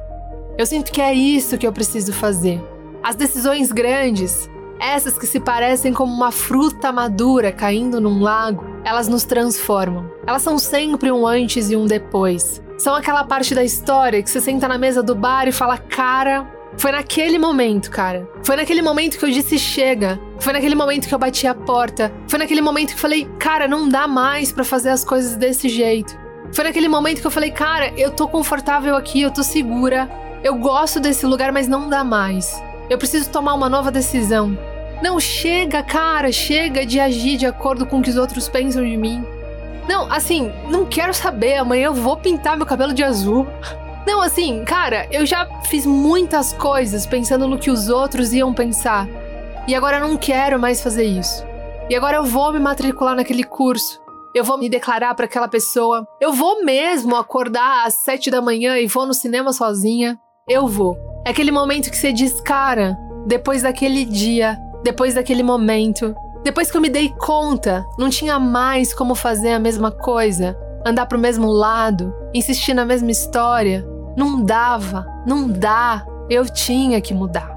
Eu 0.58 0.66
sinto 0.66 0.92
que 0.92 1.00
é 1.00 1.14
isso 1.14 1.56
que 1.56 1.66
eu 1.66 1.72
preciso 1.72 2.12
fazer. 2.12 2.62
As 3.02 3.16
decisões 3.16 3.72
grandes, 3.72 4.48
essas 4.78 5.16
que 5.16 5.26
se 5.26 5.40
parecem 5.40 5.92
como 5.92 6.12
uma 6.12 6.30
fruta 6.30 6.92
madura 6.92 7.50
caindo 7.50 8.00
num 8.00 8.22
lago, 8.22 8.64
elas 8.84 9.08
nos 9.08 9.24
transformam. 9.24 10.10
Elas 10.26 10.42
são 10.42 10.58
sempre 10.58 11.10
um 11.10 11.26
antes 11.26 11.70
e 11.70 11.76
um 11.76 11.86
depois. 11.86 12.62
São 12.76 12.94
aquela 12.94 13.24
parte 13.24 13.54
da 13.54 13.64
história 13.64 14.22
que 14.22 14.28
você 14.28 14.40
senta 14.40 14.68
na 14.68 14.76
mesa 14.76 15.02
do 15.02 15.14
bar 15.14 15.48
e 15.48 15.52
fala: 15.52 15.78
Cara, 15.78 16.46
foi 16.76 16.92
naquele 16.92 17.38
momento, 17.38 17.90
cara. 17.90 18.28
Foi 18.42 18.56
naquele 18.56 18.82
momento 18.82 19.18
que 19.18 19.24
eu 19.24 19.30
disse 19.30 19.58
chega. 19.58 20.20
Foi 20.38 20.52
naquele 20.52 20.74
momento 20.74 21.08
que 21.08 21.14
eu 21.14 21.18
bati 21.18 21.46
a 21.46 21.54
porta. 21.54 22.12
Foi 22.28 22.38
naquele 22.38 22.60
momento 22.60 22.88
que 22.88 22.94
eu 22.94 23.00
falei: 23.00 23.24
Cara, 23.38 23.66
não 23.66 23.88
dá 23.88 24.06
mais 24.06 24.52
para 24.52 24.64
fazer 24.64 24.90
as 24.90 25.04
coisas 25.04 25.36
desse 25.36 25.68
jeito. 25.68 26.23
Foi 26.54 26.62
naquele 26.62 26.86
momento 26.86 27.20
que 27.20 27.26
eu 27.26 27.32
falei, 27.32 27.50
cara, 27.50 27.92
eu 27.96 28.12
tô 28.12 28.28
confortável 28.28 28.94
aqui, 28.94 29.20
eu 29.20 29.30
tô 29.32 29.42
segura, 29.42 30.08
eu 30.40 30.54
gosto 30.54 31.00
desse 31.00 31.26
lugar, 31.26 31.50
mas 31.50 31.66
não 31.66 31.88
dá 31.88 32.04
mais. 32.04 32.62
Eu 32.88 32.96
preciso 32.96 33.28
tomar 33.28 33.54
uma 33.54 33.68
nova 33.68 33.90
decisão. 33.90 34.56
Não, 35.02 35.18
chega, 35.18 35.82
cara, 35.82 36.30
chega 36.30 36.86
de 36.86 37.00
agir 37.00 37.36
de 37.36 37.44
acordo 37.44 37.84
com 37.84 37.98
o 37.98 38.02
que 38.02 38.10
os 38.10 38.16
outros 38.16 38.48
pensam 38.48 38.84
de 38.84 38.96
mim. 38.96 39.26
Não, 39.88 40.10
assim, 40.12 40.52
não 40.70 40.86
quero 40.86 41.12
saber, 41.12 41.56
amanhã 41.56 41.86
eu 41.86 41.94
vou 41.94 42.16
pintar 42.16 42.56
meu 42.56 42.66
cabelo 42.66 42.94
de 42.94 43.02
azul. 43.02 43.48
Não, 44.06 44.22
assim, 44.22 44.64
cara, 44.64 45.08
eu 45.10 45.26
já 45.26 45.48
fiz 45.64 45.84
muitas 45.84 46.52
coisas 46.52 47.04
pensando 47.04 47.48
no 47.48 47.58
que 47.58 47.70
os 47.70 47.88
outros 47.88 48.32
iam 48.32 48.54
pensar. 48.54 49.08
E 49.66 49.74
agora 49.74 49.96
eu 49.96 50.06
não 50.06 50.16
quero 50.16 50.60
mais 50.60 50.80
fazer 50.80 51.04
isso. 51.04 51.44
E 51.90 51.96
agora 51.96 52.18
eu 52.18 52.24
vou 52.24 52.52
me 52.52 52.60
matricular 52.60 53.16
naquele 53.16 53.42
curso. 53.42 54.03
Eu 54.34 54.42
vou 54.42 54.58
me 54.58 54.68
declarar 54.68 55.14
para 55.14 55.26
aquela 55.26 55.46
pessoa. 55.46 56.08
Eu 56.20 56.32
vou 56.32 56.64
mesmo 56.64 57.14
acordar 57.14 57.86
às 57.86 57.94
sete 57.94 58.32
da 58.32 58.42
manhã 58.42 58.76
e 58.76 58.88
vou 58.88 59.06
no 59.06 59.14
cinema 59.14 59.52
sozinha. 59.52 60.18
Eu 60.48 60.66
vou. 60.66 60.98
É 61.24 61.30
aquele 61.30 61.52
momento 61.52 61.88
que 61.88 61.96
você 61.96 62.12
diz, 62.12 62.40
cara, 62.40 62.98
depois 63.28 63.62
daquele 63.62 64.04
dia, 64.04 64.58
depois 64.82 65.14
daquele 65.14 65.44
momento, 65.44 66.12
depois 66.42 66.68
que 66.68 66.76
eu 66.76 66.80
me 66.80 66.88
dei 66.88 67.14
conta, 67.16 67.86
não 67.96 68.10
tinha 68.10 68.40
mais 68.40 68.92
como 68.92 69.14
fazer 69.14 69.52
a 69.52 69.60
mesma 69.60 69.92
coisa, 69.92 70.58
andar 70.84 71.06
pro 71.06 71.16
mesmo 71.16 71.46
lado, 71.46 72.12
insistir 72.34 72.74
na 72.74 72.84
mesma 72.84 73.12
história. 73.12 73.86
Não 74.16 74.44
dava, 74.44 75.06
não 75.24 75.48
dá, 75.48 76.04
eu 76.28 76.44
tinha 76.52 77.00
que 77.00 77.14
mudar. 77.14 77.54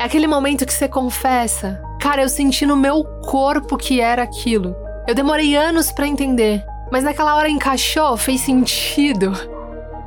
É 0.00 0.04
aquele 0.04 0.26
momento 0.26 0.64
que 0.64 0.72
você 0.72 0.88
confessa, 0.88 1.82
cara, 2.00 2.22
eu 2.22 2.30
senti 2.30 2.64
no 2.64 2.76
meu 2.76 3.04
corpo 3.26 3.76
que 3.76 4.00
era 4.00 4.22
aquilo. 4.22 4.74
Eu 5.06 5.14
demorei 5.14 5.54
anos 5.54 5.92
para 5.92 6.08
entender, 6.08 6.64
mas 6.90 7.04
naquela 7.04 7.36
hora 7.36 7.50
encaixou, 7.50 8.16
fez 8.16 8.40
sentido. 8.40 9.32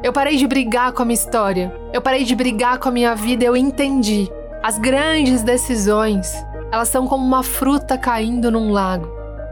Eu 0.01 0.11
parei 0.11 0.37
de 0.37 0.47
brigar 0.47 0.91
com 0.91 1.03
a 1.03 1.05
minha 1.05 1.13
história, 1.13 1.71
eu 1.93 2.01
parei 2.01 2.23
de 2.23 2.35
brigar 2.35 2.79
com 2.79 2.89
a 2.89 2.91
minha 2.91 3.13
vida, 3.13 3.45
eu 3.45 3.55
entendi. 3.55 4.27
As 4.63 4.79
grandes 4.79 5.43
decisões, 5.43 6.33
elas 6.71 6.89
são 6.89 7.05
como 7.05 7.23
uma 7.23 7.43
fruta 7.43 7.95
caindo 7.95 8.49
num 8.49 8.71
lago. 8.71 9.07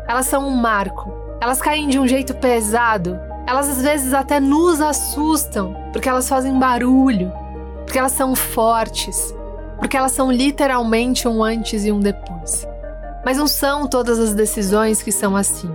Elas 0.07 0.25
são 0.25 0.47
um 0.47 0.55
marco. 0.55 1.13
Elas 1.39 1.61
caem 1.61 1.89
de 1.89 1.99
um 1.99 2.07
jeito 2.07 2.33
pesado. 2.33 3.19
Elas 3.45 3.69
às 3.69 3.83
vezes 3.83 4.15
até 4.15 4.39
nos 4.39 4.81
assustam, 4.81 5.75
porque 5.93 6.09
elas 6.09 6.27
fazem 6.27 6.57
barulho, 6.57 7.31
porque 7.83 7.99
elas 7.99 8.13
são 8.13 8.33
fortes, 8.33 9.31
porque 9.77 9.95
elas 9.95 10.11
são 10.11 10.31
literalmente 10.31 11.27
um 11.27 11.43
antes 11.43 11.85
e 11.85 11.91
um 11.91 11.99
depois. 11.99 12.67
Mas 13.25 13.37
não 13.37 13.47
são 13.47 13.87
todas 13.87 14.19
as 14.19 14.35
decisões 14.35 15.01
que 15.01 15.11
são 15.11 15.35
assim. 15.35 15.69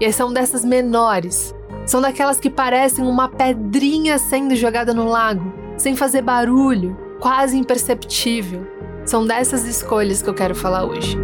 E 0.00 0.12
são 0.12 0.32
dessas 0.32 0.64
menores. 0.64 1.54
São 1.86 2.00
daquelas 2.00 2.40
que 2.40 2.50
parecem 2.50 3.06
uma 3.06 3.28
pedrinha 3.28 4.18
sendo 4.18 4.56
jogada 4.56 4.92
no 4.92 5.08
lago, 5.08 5.54
sem 5.78 5.94
fazer 5.94 6.20
barulho, 6.20 6.96
quase 7.20 7.56
imperceptível. 7.56 8.66
São 9.04 9.24
dessas 9.24 9.64
escolhas 9.66 10.20
que 10.20 10.28
eu 10.28 10.34
quero 10.34 10.54
falar 10.54 10.84
hoje. 10.84 11.16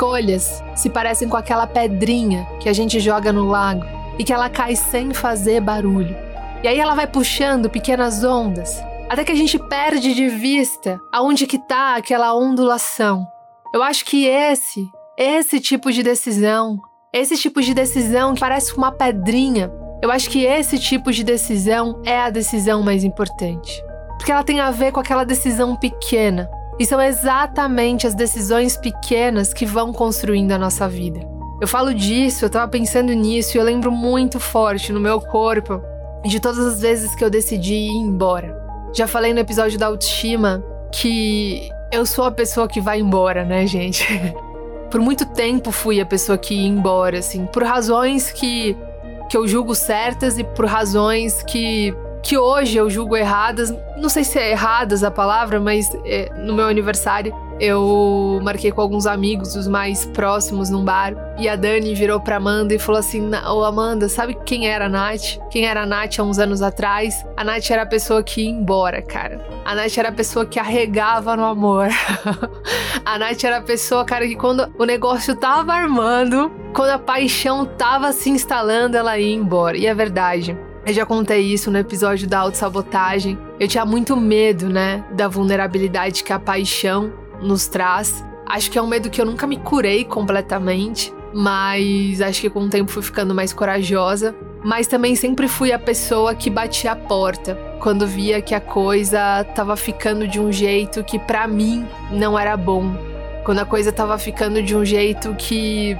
Escolhas 0.00 0.64
se 0.74 0.88
parecem 0.88 1.28
com 1.28 1.36
aquela 1.36 1.66
pedrinha 1.66 2.48
que 2.58 2.70
a 2.70 2.72
gente 2.72 2.98
joga 2.98 3.30
no 3.30 3.46
lago 3.46 3.84
e 4.18 4.24
que 4.24 4.32
ela 4.32 4.48
cai 4.48 4.74
sem 4.74 5.12
fazer 5.12 5.60
barulho. 5.60 6.16
E 6.62 6.68
aí 6.68 6.78
ela 6.78 6.94
vai 6.94 7.06
puxando 7.06 7.68
pequenas 7.68 8.24
ondas, 8.24 8.82
até 9.10 9.24
que 9.24 9.32
a 9.32 9.34
gente 9.34 9.58
perde 9.58 10.14
de 10.14 10.28
vista 10.28 10.98
aonde 11.12 11.46
que 11.46 11.58
tá 11.58 11.96
aquela 11.96 12.34
ondulação. 12.34 13.26
Eu 13.74 13.82
acho 13.82 14.06
que 14.06 14.24
esse, 14.24 14.88
esse 15.18 15.60
tipo 15.60 15.92
de 15.92 16.02
decisão, 16.02 16.78
esse 17.12 17.36
tipo 17.36 17.60
de 17.60 17.74
decisão 17.74 18.32
que 18.32 18.40
parece 18.40 18.74
uma 18.74 18.90
pedrinha, 18.90 19.70
eu 20.00 20.10
acho 20.10 20.30
que 20.30 20.46
esse 20.46 20.78
tipo 20.78 21.12
de 21.12 21.22
decisão 21.22 22.00
é 22.06 22.18
a 22.20 22.30
decisão 22.30 22.82
mais 22.82 23.04
importante. 23.04 23.84
Porque 24.16 24.32
ela 24.32 24.44
tem 24.44 24.60
a 24.60 24.70
ver 24.70 24.92
com 24.92 25.00
aquela 25.00 25.24
decisão 25.24 25.76
pequena, 25.76 26.48
e 26.80 26.86
são 26.86 26.98
exatamente 26.98 28.06
as 28.06 28.14
decisões 28.14 28.74
pequenas 28.74 29.52
que 29.52 29.66
vão 29.66 29.92
construindo 29.92 30.52
a 30.52 30.58
nossa 30.58 30.88
vida. 30.88 31.20
Eu 31.60 31.68
falo 31.68 31.92
disso, 31.92 32.46
eu 32.46 32.48
tava 32.48 32.66
pensando 32.68 33.12
nisso 33.12 33.54
e 33.54 33.60
eu 33.60 33.64
lembro 33.64 33.92
muito 33.92 34.40
forte 34.40 34.90
no 34.90 34.98
meu 34.98 35.20
corpo 35.20 35.82
de 36.24 36.40
todas 36.40 36.58
as 36.58 36.80
vezes 36.80 37.14
que 37.14 37.22
eu 37.22 37.28
decidi 37.28 37.74
ir 37.74 37.90
embora. 37.90 38.58
Já 38.94 39.06
falei 39.06 39.34
no 39.34 39.40
episódio 39.40 39.78
da 39.78 39.88
autoestima 39.88 40.64
que 40.90 41.68
eu 41.92 42.06
sou 42.06 42.24
a 42.24 42.30
pessoa 42.30 42.66
que 42.66 42.80
vai 42.80 42.98
embora, 42.98 43.44
né, 43.44 43.66
gente? 43.66 44.06
por 44.90 45.02
muito 45.02 45.26
tempo 45.26 45.70
fui 45.70 46.00
a 46.00 46.06
pessoa 46.06 46.38
que 46.38 46.54
ia 46.54 46.66
embora, 46.66 47.18
assim, 47.18 47.44
por 47.44 47.62
razões 47.62 48.32
que, 48.32 48.74
que 49.28 49.36
eu 49.36 49.46
julgo 49.46 49.74
certas 49.74 50.38
e 50.38 50.44
por 50.44 50.64
razões 50.64 51.42
que 51.42 51.94
que 52.22 52.36
hoje 52.36 52.76
eu 52.76 52.88
julgo 52.90 53.16
erradas. 53.16 53.74
Não 53.96 54.08
sei 54.08 54.24
se 54.24 54.38
é 54.38 54.50
erradas 54.50 55.02
a 55.02 55.10
palavra, 55.10 55.60
mas 55.60 55.90
é, 56.04 56.30
no 56.36 56.54
meu 56.54 56.66
aniversário 56.66 57.34
eu 57.60 58.40
marquei 58.42 58.72
com 58.72 58.80
alguns 58.80 59.06
amigos, 59.06 59.54
os 59.54 59.68
mais 59.68 60.06
próximos, 60.06 60.70
num 60.70 60.82
bar. 60.82 61.14
E 61.38 61.46
a 61.46 61.54
Dani 61.56 61.94
virou 61.94 62.18
pra 62.18 62.36
Amanda 62.36 62.74
e 62.74 62.78
falou 62.78 62.98
assim: 62.98 63.30
Ô 63.46 63.64
Amanda, 63.64 64.08
sabe 64.08 64.36
quem 64.46 64.66
era 64.66 64.86
a 64.86 64.88
Nath? 64.88 65.38
Quem 65.50 65.66
era 65.66 65.82
a 65.82 65.86
Nath 65.86 66.18
há 66.18 66.22
uns 66.22 66.38
anos 66.38 66.62
atrás? 66.62 67.24
A 67.36 67.44
Nath 67.44 67.70
era 67.70 67.82
a 67.82 67.86
pessoa 67.86 68.22
que 68.22 68.42
ia 68.42 68.50
embora, 68.50 69.02
cara. 69.02 69.46
A 69.64 69.74
Nath 69.74 69.98
era 69.98 70.08
a 70.08 70.12
pessoa 70.12 70.46
que 70.46 70.58
arregava 70.58 71.36
no 71.36 71.44
amor. 71.44 71.88
a 73.04 73.18
Nath 73.18 73.44
era 73.44 73.58
a 73.58 73.62
pessoa, 73.62 74.04
cara, 74.06 74.26
que 74.26 74.36
quando 74.36 74.72
o 74.78 74.84
negócio 74.84 75.36
tava 75.36 75.74
armando, 75.74 76.50
quando 76.74 76.90
a 76.90 76.98
paixão 76.98 77.66
tava 77.66 78.10
se 78.12 78.30
instalando, 78.30 78.96
ela 78.96 79.18
ia 79.18 79.34
embora. 79.34 79.76
E 79.76 79.86
é 79.86 79.94
verdade. 79.94 80.56
Eu 80.90 80.94
já 80.94 81.06
contei 81.06 81.42
isso 81.42 81.70
no 81.70 81.78
episódio 81.78 82.26
da 82.26 82.40
autossabotagem. 82.40 83.38
Eu 83.60 83.68
tinha 83.68 83.84
muito 83.84 84.16
medo, 84.16 84.68
né, 84.68 85.04
da 85.12 85.28
vulnerabilidade 85.28 86.24
que 86.24 86.32
a 86.32 86.38
paixão 86.40 87.12
nos 87.40 87.68
traz. 87.68 88.24
Acho 88.44 88.68
que 88.68 88.76
é 88.76 88.82
um 88.82 88.88
medo 88.88 89.08
que 89.08 89.20
eu 89.20 89.24
nunca 89.24 89.46
me 89.46 89.56
curei 89.56 90.04
completamente, 90.04 91.14
mas 91.32 92.20
acho 92.20 92.40
que 92.40 92.50
com 92.50 92.64
o 92.64 92.68
tempo 92.68 92.90
fui 92.90 93.04
ficando 93.04 93.32
mais 93.32 93.52
corajosa. 93.52 94.34
Mas 94.64 94.88
também 94.88 95.14
sempre 95.14 95.46
fui 95.46 95.70
a 95.70 95.78
pessoa 95.78 96.34
que 96.34 96.50
batia 96.50 96.90
a 96.90 96.96
porta 96.96 97.54
quando 97.78 98.04
via 98.04 98.42
que 98.42 98.52
a 98.52 98.60
coisa 98.60 99.44
tava 99.54 99.76
ficando 99.76 100.26
de 100.26 100.40
um 100.40 100.50
jeito 100.50 101.04
que 101.04 101.20
para 101.20 101.46
mim 101.46 101.86
não 102.10 102.36
era 102.36 102.56
bom. 102.56 102.96
Quando 103.44 103.60
a 103.60 103.64
coisa 103.64 103.92
tava 103.92 104.18
ficando 104.18 104.60
de 104.60 104.74
um 104.74 104.84
jeito 104.84 105.36
que 105.36 105.96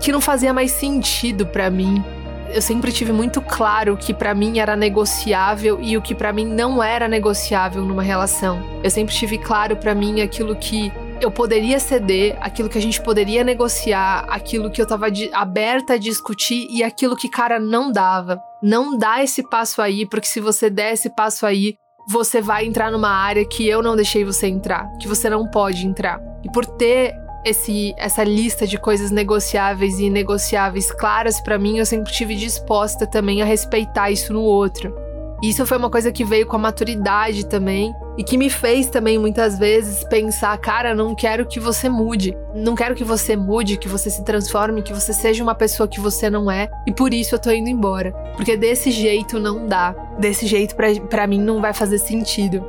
que 0.00 0.10
não 0.10 0.20
fazia 0.20 0.52
mais 0.52 0.72
sentido 0.72 1.46
para 1.46 1.70
mim 1.70 2.02
eu 2.50 2.62
sempre 2.62 2.92
tive 2.92 3.12
muito 3.12 3.40
claro 3.40 3.94
o 3.94 3.96
que 3.96 4.12
para 4.12 4.34
mim 4.34 4.58
era 4.58 4.76
negociável 4.76 5.78
e 5.80 5.96
o 5.96 6.02
que 6.02 6.14
para 6.14 6.32
mim 6.32 6.44
não 6.44 6.82
era 6.82 7.08
negociável 7.08 7.84
numa 7.84 8.02
relação. 8.02 8.62
Eu 8.82 8.90
sempre 8.90 9.14
tive 9.14 9.38
claro 9.38 9.76
para 9.76 9.94
mim 9.94 10.20
aquilo 10.20 10.54
que 10.56 10.92
eu 11.20 11.30
poderia 11.30 11.78
ceder, 11.78 12.36
aquilo 12.40 12.68
que 12.68 12.78
a 12.78 12.82
gente 12.82 13.00
poderia 13.00 13.42
negociar, 13.42 14.26
aquilo 14.28 14.70
que 14.70 14.80
eu 14.80 14.86
tava 14.86 15.06
aberta 15.32 15.94
a 15.94 15.98
discutir 15.98 16.66
e 16.70 16.82
aquilo 16.82 17.16
que, 17.16 17.28
cara, 17.28 17.58
não 17.58 17.90
dava. 17.90 18.40
Não 18.62 18.96
dá 18.96 19.22
esse 19.22 19.42
passo 19.48 19.80
aí, 19.80 20.06
porque 20.06 20.26
se 20.26 20.40
você 20.40 20.68
der 20.68 20.92
esse 20.92 21.08
passo 21.08 21.46
aí, 21.46 21.76
você 22.08 22.40
vai 22.40 22.66
entrar 22.66 22.90
numa 22.90 23.08
área 23.08 23.46
que 23.46 23.66
eu 23.66 23.82
não 23.82 23.96
deixei 23.96 24.24
você 24.24 24.46
entrar, 24.46 24.86
que 25.00 25.08
você 25.08 25.30
não 25.30 25.48
pode 25.48 25.86
entrar. 25.86 26.20
E 26.42 26.50
por 26.52 26.66
ter 26.66 27.14
esse, 27.44 27.94
essa 27.96 28.24
lista 28.24 28.66
de 28.66 28.78
coisas 28.78 29.10
negociáveis 29.10 29.98
e 29.98 30.04
inegociáveis 30.04 30.90
claras 30.90 31.40
para 31.40 31.58
mim, 31.58 31.78
eu 31.78 31.86
sempre 31.86 32.12
tive 32.12 32.34
disposta 32.34 33.06
também 33.06 33.42
a 33.42 33.44
respeitar 33.44 34.10
isso 34.10 34.32
no 34.32 34.42
outro. 34.42 34.94
Isso 35.42 35.66
foi 35.66 35.76
uma 35.76 35.90
coisa 35.90 36.10
que 36.10 36.24
veio 36.24 36.46
com 36.46 36.56
a 36.56 36.58
maturidade 36.58 37.44
também 37.44 37.94
e 38.16 38.24
que 38.24 38.38
me 38.38 38.48
fez 38.48 38.88
também 38.88 39.18
muitas 39.18 39.58
vezes 39.58 40.02
pensar, 40.04 40.56
cara, 40.56 40.94
não 40.94 41.14
quero 41.14 41.44
que 41.44 41.60
você 41.60 41.86
mude. 41.86 42.34
Não 42.54 42.74
quero 42.74 42.94
que 42.94 43.04
você 43.04 43.36
mude, 43.36 43.76
que 43.76 43.88
você 43.88 44.08
se 44.08 44.24
transforme, 44.24 44.80
que 44.80 44.94
você 44.94 45.12
seja 45.12 45.42
uma 45.42 45.54
pessoa 45.54 45.86
que 45.86 46.00
você 46.00 46.30
não 46.30 46.50
é, 46.50 46.70
e 46.86 46.92
por 46.92 47.12
isso 47.12 47.34
eu 47.34 47.38
tô 47.38 47.50
indo 47.50 47.68
embora. 47.68 48.12
Porque 48.36 48.56
desse 48.56 48.90
jeito 48.90 49.38
não 49.38 49.66
dá. 49.66 49.94
Desse 50.18 50.46
jeito 50.46 50.74
para 51.10 51.26
mim 51.26 51.40
não 51.40 51.60
vai 51.60 51.74
fazer 51.74 51.98
sentido. 51.98 52.64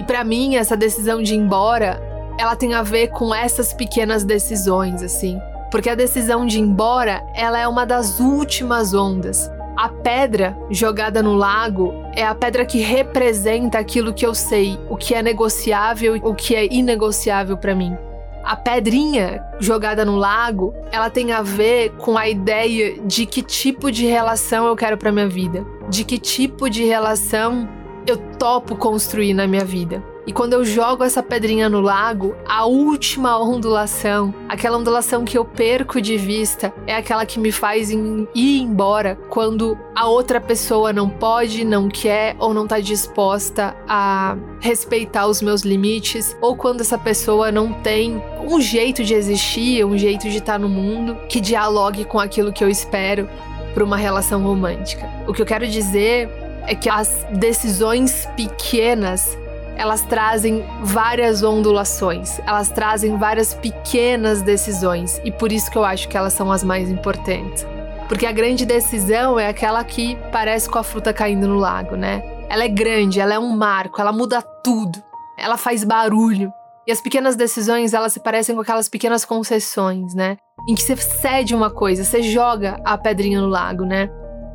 E 0.00 0.02
para 0.02 0.24
mim 0.24 0.56
essa 0.56 0.76
decisão 0.76 1.22
de 1.22 1.34
ir 1.34 1.36
embora 1.36 2.09
ela 2.40 2.56
tem 2.56 2.72
a 2.72 2.82
ver 2.82 3.08
com 3.08 3.34
essas 3.34 3.74
pequenas 3.74 4.24
decisões, 4.24 5.02
assim. 5.02 5.38
Porque 5.70 5.90
a 5.90 5.94
decisão 5.94 6.46
de 6.46 6.56
ir 6.56 6.62
embora, 6.62 7.22
ela 7.34 7.58
é 7.58 7.68
uma 7.68 7.84
das 7.84 8.18
últimas 8.18 8.94
ondas. 8.94 9.50
A 9.76 9.90
pedra 9.90 10.56
jogada 10.70 11.22
no 11.22 11.34
lago 11.34 11.92
é 12.14 12.24
a 12.24 12.34
pedra 12.34 12.64
que 12.64 12.78
representa 12.78 13.78
aquilo 13.78 14.14
que 14.14 14.24
eu 14.24 14.34
sei, 14.34 14.78
o 14.88 14.96
que 14.96 15.14
é 15.14 15.22
negociável 15.22 16.16
e 16.16 16.20
o 16.24 16.34
que 16.34 16.54
é 16.54 16.64
inegociável 16.64 17.58
para 17.58 17.74
mim. 17.74 17.94
A 18.42 18.56
pedrinha 18.56 19.44
jogada 19.60 20.02
no 20.02 20.16
lago, 20.16 20.74
ela 20.90 21.10
tem 21.10 21.32
a 21.32 21.42
ver 21.42 21.90
com 21.98 22.16
a 22.16 22.26
ideia 22.26 22.98
de 23.02 23.26
que 23.26 23.42
tipo 23.42 23.92
de 23.92 24.06
relação 24.06 24.66
eu 24.66 24.74
quero 24.74 24.96
para 24.96 25.12
minha 25.12 25.28
vida, 25.28 25.62
de 25.90 26.04
que 26.04 26.18
tipo 26.18 26.70
de 26.70 26.84
relação 26.84 27.68
eu 28.06 28.16
topo 28.16 28.76
construir 28.76 29.34
na 29.34 29.46
minha 29.46 29.64
vida. 29.64 30.02
E 30.26 30.32
quando 30.32 30.52
eu 30.52 30.64
jogo 30.64 31.02
essa 31.02 31.22
pedrinha 31.22 31.68
no 31.68 31.80
lago, 31.80 32.36
a 32.46 32.66
última 32.66 33.38
ondulação, 33.38 34.34
aquela 34.48 34.76
ondulação 34.76 35.24
que 35.24 35.36
eu 35.36 35.44
perco 35.44 36.00
de 36.00 36.16
vista, 36.16 36.72
é 36.86 36.94
aquela 36.94 37.24
que 37.24 37.38
me 37.38 37.50
faz 37.50 37.90
ir 37.90 38.28
embora 38.34 39.16
quando 39.30 39.78
a 39.94 40.06
outra 40.06 40.40
pessoa 40.40 40.92
não 40.92 41.08
pode, 41.08 41.64
não 41.64 41.88
quer 41.88 42.36
ou 42.38 42.52
não 42.52 42.64
está 42.64 42.78
disposta 42.80 43.74
a 43.88 44.36
respeitar 44.60 45.26
os 45.26 45.40
meus 45.40 45.62
limites, 45.62 46.36
ou 46.40 46.54
quando 46.54 46.82
essa 46.82 46.98
pessoa 46.98 47.50
não 47.50 47.72
tem 47.72 48.22
um 48.46 48.60
jeito 48.60 49.02
de 49.02 49.14
existir, 49.14 49.84
um 49.84 49.96
jeito 49.96 50.28
de 50.28 50.38
estar 50.38 50.54
tá 50.54 50.58
no 50.58 50.68
mundo 50.68 51.16
que 51.28 51.40
dialogue 51.40 52.04
com 52.04 52.18
aquilo 52.18 52.52
que 52.52 52.62
eu 52.62 52.68
espero 52.68 53.28
para 53.72 53.84
uma 53.84 53.96
relação 53.96 54.42
romântica. 54.42 55.08
O 55.26 55.32
que 55.32 55.40
eu 55.40 55.46
quero 55.46 55.66
dizer 55.66 56.28
é 56.66 56.74
que 56.74 56.88
as 56.88 57.26
decisões 57.32 58.28
pequenas 58.36 59.36
elas 59.80 60.02
trazem 60.02 60.62
várias 60.82 61.42
ondulações, 61.42 62.38
elas 62.46 62.68
trazem 62.68 63.16
várias 63.16 63.54
pequenas 63.54 64.42
decisões 64.42 65.18
e 65.24 65.32
por 65.32 65.50
isso 65.50 65.70
que 65.70 65.78
eu 65.78 65.84
acho 65.86 66.06
que 66.06 66.18
elas 66.18 66.34
são 66.34 66.52
as 66.52 66.62
mais 66.62 66.90
importantes. 66.90 67.66
Porque 68.06 68.26
a 68.26 68.32
grande 68.32 68.66
decisão 68.66 69.40
é 69.40 69.48
aquela 69.48 69.82
que 69.82 70.18
parece 70.30 70.68
com 70.68 70.78
a 70.78 70.82
fruta 70.82 71.14
caindo 71.14 71.48
no 71.48 71.56
lago, 71.56 71.96
né? 71.96 72.22
Ela 72.50 72.64
é 72.64 72.68
grande, 72.68 73.20
ela 73.20 73.32
é 73.32 73.38
um 73.38 73.56
marco, 73.56 74.02
ela 74.02 74.12
muda 74.12 74.42
tudo, 74.42 75.02
ela 75.38 75.56
faz 75.56 75.82
barulho. 75.82 76.52
E 76.86 76.92
as 76.92 77.00
pequenas 77.00 77.34
decisões, 77.34 77.94
elas 77.94 78.12
se 78.12 78.20
parecem 78.20 78.54
com 78.54 78.60
aquelas 78.60 78.88
pequenas 78.88 79.24
concessões, 79.24 80.14
né? 80.14 80.36
Em 80.68 80.74
que 80.74 80.82
você 80.82 80.94
cede 80.94 81.54
uma 81.54 81.70
coisa, 81.70 82.04
você 82.04 82.22
joga 82.22 82.78
a 82.84 82.98
pedrinha 82.98 83.40
no 83.40 83.48
lago, 83.48 83.86
né? 83.86 84.10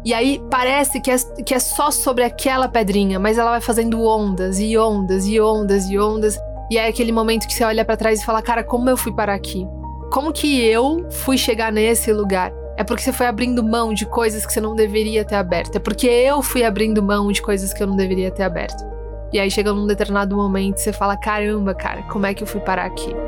E 0.06 0.14
aí 0.14 0.40
parece 0.52 1.02
que 1.02 1.10
é, 1.10 1.18
que 1.44 1.54
é 1.56 1.60
só 1.60 1.90
sobre 1.90 2.24
aquela 2.24 2.68
pedrinha, 2.70 3.18
mas 3.18 3.40
ela 3.40 3.50
vai 3.50 3.62
fazendo 3.62 4.06
ondas 4.06 4.60
e 4.60 4.78
ondas 4.78 5.26
e 5.26 5.42
ondas 5.42 5.90
e 5.90 5.98
ondas. 5.98 6.38
E 6.70 6.78
é 6.78 6.88
aquele 6.88 7.12
momento 7.12 7.48
que 7.48 7.54
você 7.56 7.64
olha 7.64 7.84
para 7.84 7.98
trás 7.98 8.22
e 8.22 8.26
fala: 8.26 8.40
Cara, 8.40 8.64
como 8.64 8.88
eu 8.88 8.96
fui 8.96 9.12
parar 9.12 9.34
aqui? 9.34 9.68
Como 10.12 10.32
que 10.32 10.64
eu 10.64 11.08
fui 11.10 11.40
chegar 11.40 11.72
nesse 11.72 12.14
lugar? 12.14 12.54
É 12.78 12.84
porque 12.84 13.02
você 13.02 13.12
foi 13.12 13.26
abrindo 13.26 13.64
mão 13.64 13.96
de 13.96 14.06
coisas 14.06 14.46
que 14.46 14.54
você 14.54 14.62
não 14.62 14.76
deveria 14.76 15.26
ter 15.26 15.36
aberto. 15.36 15.78
É 15.78 15.80
porque 15.80 16.06
eu 16.06 16.42
fui 16.44 16.64
abrindo 16.64 17.02
mão 17.02 17.32
de 17.32 17.42
coisas 17.42 17.74
que 17.74 17.82
eu 17.82 17.88
não 17.88 17.96
deveria 17.96 18.30
ter 18.30 18.44
aberto. 18.44 18.86
E 19.34 19.40
aí 19.40 19.50
chega 19.50 19.74
num 19.74 19.88
determinado 19.88 20.36
momento 20.36 20.78
e 20.78 20.82
você 20.82 20.94
fala: 20.94 21.18
Caramba, 21.18 21.74
cara, 21.74 22.04
como 22.04 22.28
é 22.28 22.34
que 22.36 22.44
eu 22.44 22.48
fui 22.48 22.62
parar 22.62 22.86
aqui? 22.86 23.25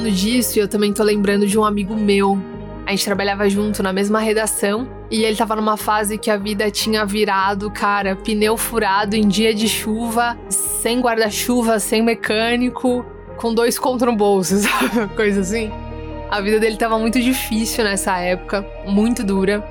Falando 0.00 0.10
disso 0.12 0.58
e 0.58 0.62
eu 0.62 0.66
também 0.66 0.94
tô 0.94 1.02
lembrando 1.02 1.46
de 1.46 1.58
um 1.58 1.64
amigo 1.64 1.94
meu. 1.94 2.38
A 2.86 2.90
gente 2.90 3.04
trabalhava 3.04 3.50
junto 3.50 3.82
na 3.82 3.92
mesma 3.92 4.18
redação 4.18 4.88
e 5.10 5.24
ele 5.24 5.36
tava 5.36 5.54
numa 5.54 5.76
fase 5.76 6.16
que 6.16 6.30
a 6.30 6.38
vida 6.38 6.70
tinha 6.70 7.04
virado, 7.04 7.70
cara, 7.70 8.16
pneu 8.16 8.56
furado 8.56 9.14
em 9.14 9.28
dia 9.28 9.54
de 9.54 9.68
chuva, 9.68 10.38
sem 10.48 11.00
guarda-chuva, 11.00 11.78
sem 11.78 12.02
mecânico, 12.02 13.04
com 13.36 13.52
dois 13.52 13.78
contra 13.78 14.10
um 14.10 14.16
bolso? 14.16 14.54
Coisa 15.14 15.42
assim. 15.42 15.70
A 16.30 16.40
vida 16.40 16.58
dele 16.58 16.78
tava 16.78 16.98
muito 16.98 17.20
difícil 17.20 17.84
nessa 17.84 18.18
época, 18.18 18.66
muito 18.86 19.22
dura. 19.22 19.62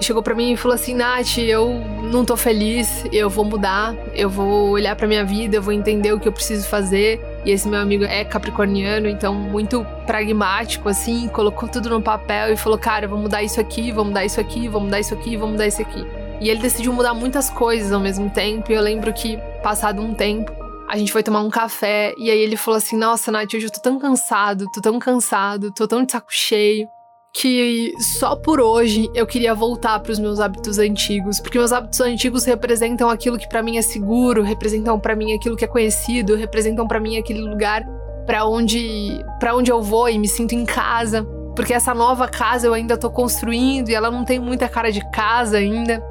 Chegou 0.00 0.22
para 0.22 0.34
mim 0.34 0.52
e 0.52 0.56
falou 0.56 0.74
assim: 0.74 0.94
Nath, 0.94 1.36
eu 1.36 1.68
não 2.02 2.24
tô 2.24 2.34
feliz, 2.34 3.04
eu 3.12 3.28
vou 3.28 3.44
mudar, 3.44 3.94
eu 4.14 4.30
vou 4.30 4.70
olhar 4.70 4.96
para 4.96 5.06
minha 5.06 5.24
vida, 5.24 5.56
eu 5.56 5.62
vou 5.62 5.72
entender 5.72 6.14
o 6.14 6.20
que 6.20 6.28
eu 6.28 6.32
preciso 6.32 6.66
fazer 6.66 7.20
e 7.46 7.52
esse 7.52 7.68
meu 7.68 7.78
amigo 7.78 8.02
é 8.02 8.24
capricorniano, 8.24 9.08
então 9.08 9.32
muito 9.32 9.86
pragmático, 10.04 10.88
assim, 10.88 11.28
colocou 11.28 11.68
tudo 11.68 11.88
no 11.88 12.02
papel 12.02 12.52
e 12.52 12.56
falou: 12.56 12.76
Cara, 12.76 13.06
vou 13.06 13.16
mudar 13.16 13.40
isso 13.44 13.60
aqui, 13.60 13.92
vou 13.92 14.04
mudar 14.04 14.24
isso 14.24 14.40
aqui, 14.40 14.68
vou 14.68 14.80
mudar 14.80 14.98
isso 14.98 15.14
aqui, 15.14 15.36
vou 15.36 15.48
mudar 15.48 15.68
isso 15.68 15.80
aqui. 15.80 16.04
E 16.40 16.50
ele 16.50 16.60
decidiu 16.60 16.92
mudar 16.92 17.14
muitas 17.14 17.48
coisas 17.48 17.92
ao 17.92 18.00
mesmo 18.00 18.28
tempo. 18.28 18.72
E 18.72 18.74
eu 18.74 18.82
lembro 18.82 19.12
que, 19.12 19.38
passado 19.62 20.02
um 20.02 20.12
tempo, 20.12 20.52
a 20.88 20.98
gente 20.98 21.12
foi 21.12 21.22
tomar 21.22 21.40
um 21.40 21.48
café 21.48 22.12
e 22.18 22.32
aí 22.32 22.38
ele 22.40 22.56
falou 22.56 22.78
assim: 22.78 22.96
Nossa, 22.96 23.30
Nath, 23.30 23.54
hoje 23.54 23.66
eu 23.66 23.70
tô 23.70 23.80
tão 23.80 23.96
cansado, 23.96 24.66
tô 24.74 24.80
tão 24.80 24.98
cansado, 24.98 25.72
tô 25.72 25.86
tão 25.86 26.04
de 26.04 26.10
saco 26.10 26.32
cheio 26.32 26.88
que 27.38 27.92
só 27.98 28.34
por 28.34 28.60
hoje 28.60 29.10
eu 29.14 29.26
queria 29.26 29.54
voltar 29.54 30.00
para 30.00 30.10
os 30.10 30.18
meus 30.18 30.40
hábitos 30.40 30.78
antigos, 30.78 31.38
porque 31.38 31.58
meus 31.58 31.70
hábitos 31.70 32.00
antigos 32.00 32.46
representam 32.46 33.10
aquilo 33.10 33.38
que 33.38 33.46
para 33.46 33.62
mim 33.62 33.76
é 33.76 33.82
seguro, 33.82 34.42
representam 34.42 34.98
para 34.98 35.14
mim 35.14 35.34
aquilo 35.34 35.54
que 35.54 35.64
é 35.64 35.68
conhecido, 35.68 36.34
representam 36.34 36.88
para 36.88 36.98
mim 36.98 37.18
aquele 37.18 37.42
lugar 37.42 37.84
para 38.24 38.46
onde 38.46 39.22
para 39.38 39.54
onde 39.54 39.70
eu 39.70 39.82
vou 39.82 40.08
e 40.08 40.18
me 40.18 40.26
sinto 40.26 40.54
em 40.54 40.64
casa, 40.64 41.24
porque 41.54 41.74
essa 41.74 41.94
nova 41.94 42.26
casa 42.26 42.68
eu 42.68 42.72
ainda 42.72 42.96
tô 42.96 43.10
construindo 43.10 43.90
e 43.90 43.94
ela 43.94 44.10
não 44.10 44.24
tem 44.24 44.40
muita 44.40 44.66
cara 44.66 44.90
de 44.90 45.02
casa 45.10 45.58
ainda. 45.58 46.02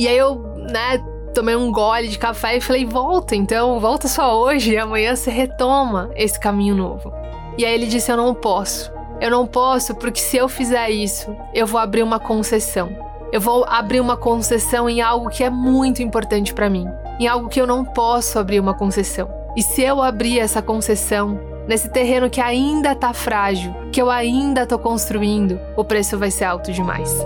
E 0.00 0.08
aí 0.08 0.18
eu, 0.18 0.34
né, 0.68 0.98
tomei 1.32 1.54
um 1.54 1.70
gole 1.70 2.08
de 2.08 2.18
café 2.18 2.56
e 2.56 2.60
falei: 2.60 2.84
"Volta, 2.84 3.36
então, 3.36 3.78
volta 3.78 4.08
só 4.08 4.36
hoje 4.36 4.72
e 4.72 4.78
amanhã 4.78 5.14
você 5.14 5.30
retoma 5.30 6.10
esse 6.16 6.40
caminho 6.40 6.74
novo". 6.74 7.12
E 7.56 7.64
aí 7.64 7.72
ele 7.72 7.86
disse: 7.86 8.10
"Eu 8.10 8.16
não 8.16 8.34
posso. 8.34 8.90
Eu 9.22 9.30
não 9.30 9.46
posso 9.46 9.94
porque 9.94 10.18
se 10.18 10.36
eu 10.36 10.48
fizer 10.48 10.90
isso, 10.90 11.36
eu 11.54 11.64
vou 11.64 11.80
abrir 11.80 12.02
uma 12.02 12.18
concessão. 12.18 12.90
Eu 13.30 13.40
vou 13.40 13.64
abrir 13.68 14.00
uma 14.00 14.16
concessão 14.16 14.90
em 14.90 15.00
algo 15.00 15.30
que 15.30 15.44
é 15.44 15.48
muito 15.48 16.02
importante 16.02 16.52
para 16.52 16.68
mim, 16.68 16.88
em 17.20 17.28
algo 17.28 17.48
que 17.48 17.60
eu 17.60 17.66
não 17.66 17.84
posso 17.84 18.36
abrir 18.36 18.58
uma 18.58 18.74
concessão. 18.74 19.30
E 19.56 19.62
se 19.62 19.80
eu 19.80 20.02
abrir 20.02 20.40
essa 20.40 20.60
concessão 20.60 21.38
nesse 21.68 21.88
terreno 21.88 22.28
que 22.28 22.40
ainda 22.40 22.96
tá 22.96 23.12
frágil, 23.12 23.72
que 23.92 24.02
eu 24.02 24.10
ainda 24.10 24.66
tô 24.66 24.76
construindo, 24.76 25.56
o 25.76 25.84
preço 25.84 26.18
vai 26.18 26.32
ser 26.32 26.46
alto 26.46 26.72
demais. 26.72 27.16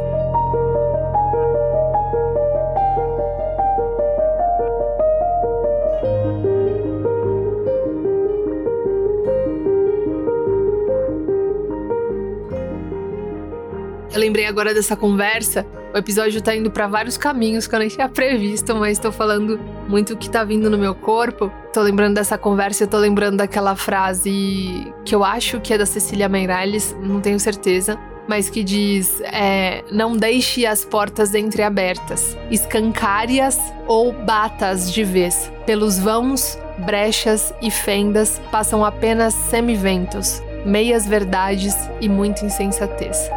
Eu 14.17 14.21
lembrei 14.21 14.47
agora 14.47 14.73
dessa 14.73 14.97
conversa. 14.97 15.67
O 15.95 15.99
episódio 15.99 16.41
tá 16.41 16.57
indo 16.57 16.71
para 16.71 16.87
vários 16.87 17.19
caminhos 17.19 17.67
que 17.67 17.75
eu 17.75 17.79
nem 17.79 17.89
tinha 17.89 18.09
previsto, 18.09 18.75
mas 18.75 18.99
tô 18.99 19.13
falando 19.13 19.61
muito 19.87 20.15
o 20.15 20.17
que 20.17 20.31
tá 20.31 20.43
vindo 20.43 20.71
no 20.71 20.79
meu 20.79 20.95
corpo. 20.95 21.53
Tô 21.71 21.83
lembrando 21.83 22.15
dessa 22.15 22.39
conversa, 22.39 22.85
eu 22.85 22.89
tô 22.89 22.97
lembrando 22.97 23.37
daquela 23.37 23.77
frase 23.77 24.91
que 25.05 25.15
eu 25.15 25.23
acho 25.23 25.61
que 25.61 25.75
é 25.75 25.77
da 25.77 25.85
Cecília 25.85 26.31
Meirelles, 26.31 26.97
não 27.03 27.21
tenho 27.21 27.39
certeza, 27.39 27.99
mas 28.27 28.49
que 28.49 28.65
diz: 28.65 29.21
é, 29.21 29.85
Não 29.93 30.17
deixe 30.17 30.65
as 30.65 30.83
portas 30.83 31.35
entreabertas, 31.35 32.39
escancare-as 32.51 33.61
ou 33.87 34.15
bata-as 34.15 34.91
de 34.91 35.05
vez. 35.05 35.53
Pelos 35.67 35.99
vãos, 35.99 36.59
brechas 36.87 37.53
e 37.61 37.71
fendas 37.71 38.41
passam 38.51 38.83
apenas 38.83 39.35
semiventos, 39.35 40.41
meias 40.65 41.07
verdades 41.07 41.77
e 42.01 42.09
muita 42.09 42.47
insensatez. 42.47 43.29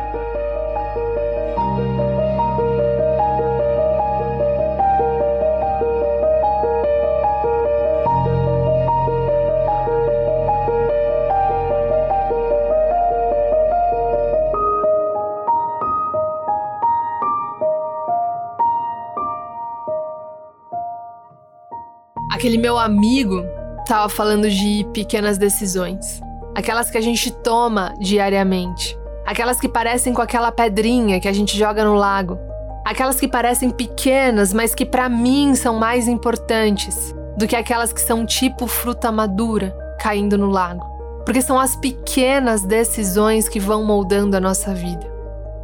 Aquele 22.30 22.58
meu 22.58 22.78
amigo 22.78 23.44
tava 23.88 24.08
falando 24.08 24.50
de 24.50 24.86
pequenas 24.94 25.38
decisões. 25.38 26.22
Aquelas 26.56 26.92
que 26.92 26.98
a 26.98 27.02
gente 27.02 27.32
toma 27.32 27.94
diariamente. 28.00 28.98
Aquelas 29.26 29.60
que 29.60 29.68
parecem 29.68 30.14
com 30.14 30.22
aquela 30.22 30.52
pedrinha 30.52 31.20
que 31.20 31.28
a 31.28 31.34
gente 31.34 31.58
joga 31.58 31.84
no 31.84 31.96
lago. 31.96 32.38
Aquelas 32.86 33.20
que 33.20 33.28
parecem 33.28 33.72
pequenas, 33.72 34.54
mas 34.54 34.76
que 34.76 34.86
para 34.86 35.10
mim 35.10 35.56
são 35.56 35.80
mais 35.80 36.08
importantes 36.08 37.16
do 37.36 37.48
que 37.48 37.56
aquelas 37.56 37.92
que 37.92 38.02
são 38.02 38.26
tipo 38.26 38.68
fruta 38.68 39.12
madura 39.12 39.76
caindo 40.00 40.38
no 40.38 40.50
lago. 40.50 40.86
Porque 41.26 41.42
são 41.42 41.60
as 41.60 41.76
pequenas 41.76 42.64
decisões 42.64 43.50
que 43.50 43.60
vão 43.60 43.84
moldando 43.84 44.38
a 44.38 44.40
nossa 44.40 44.74
vida. 44.74 45.06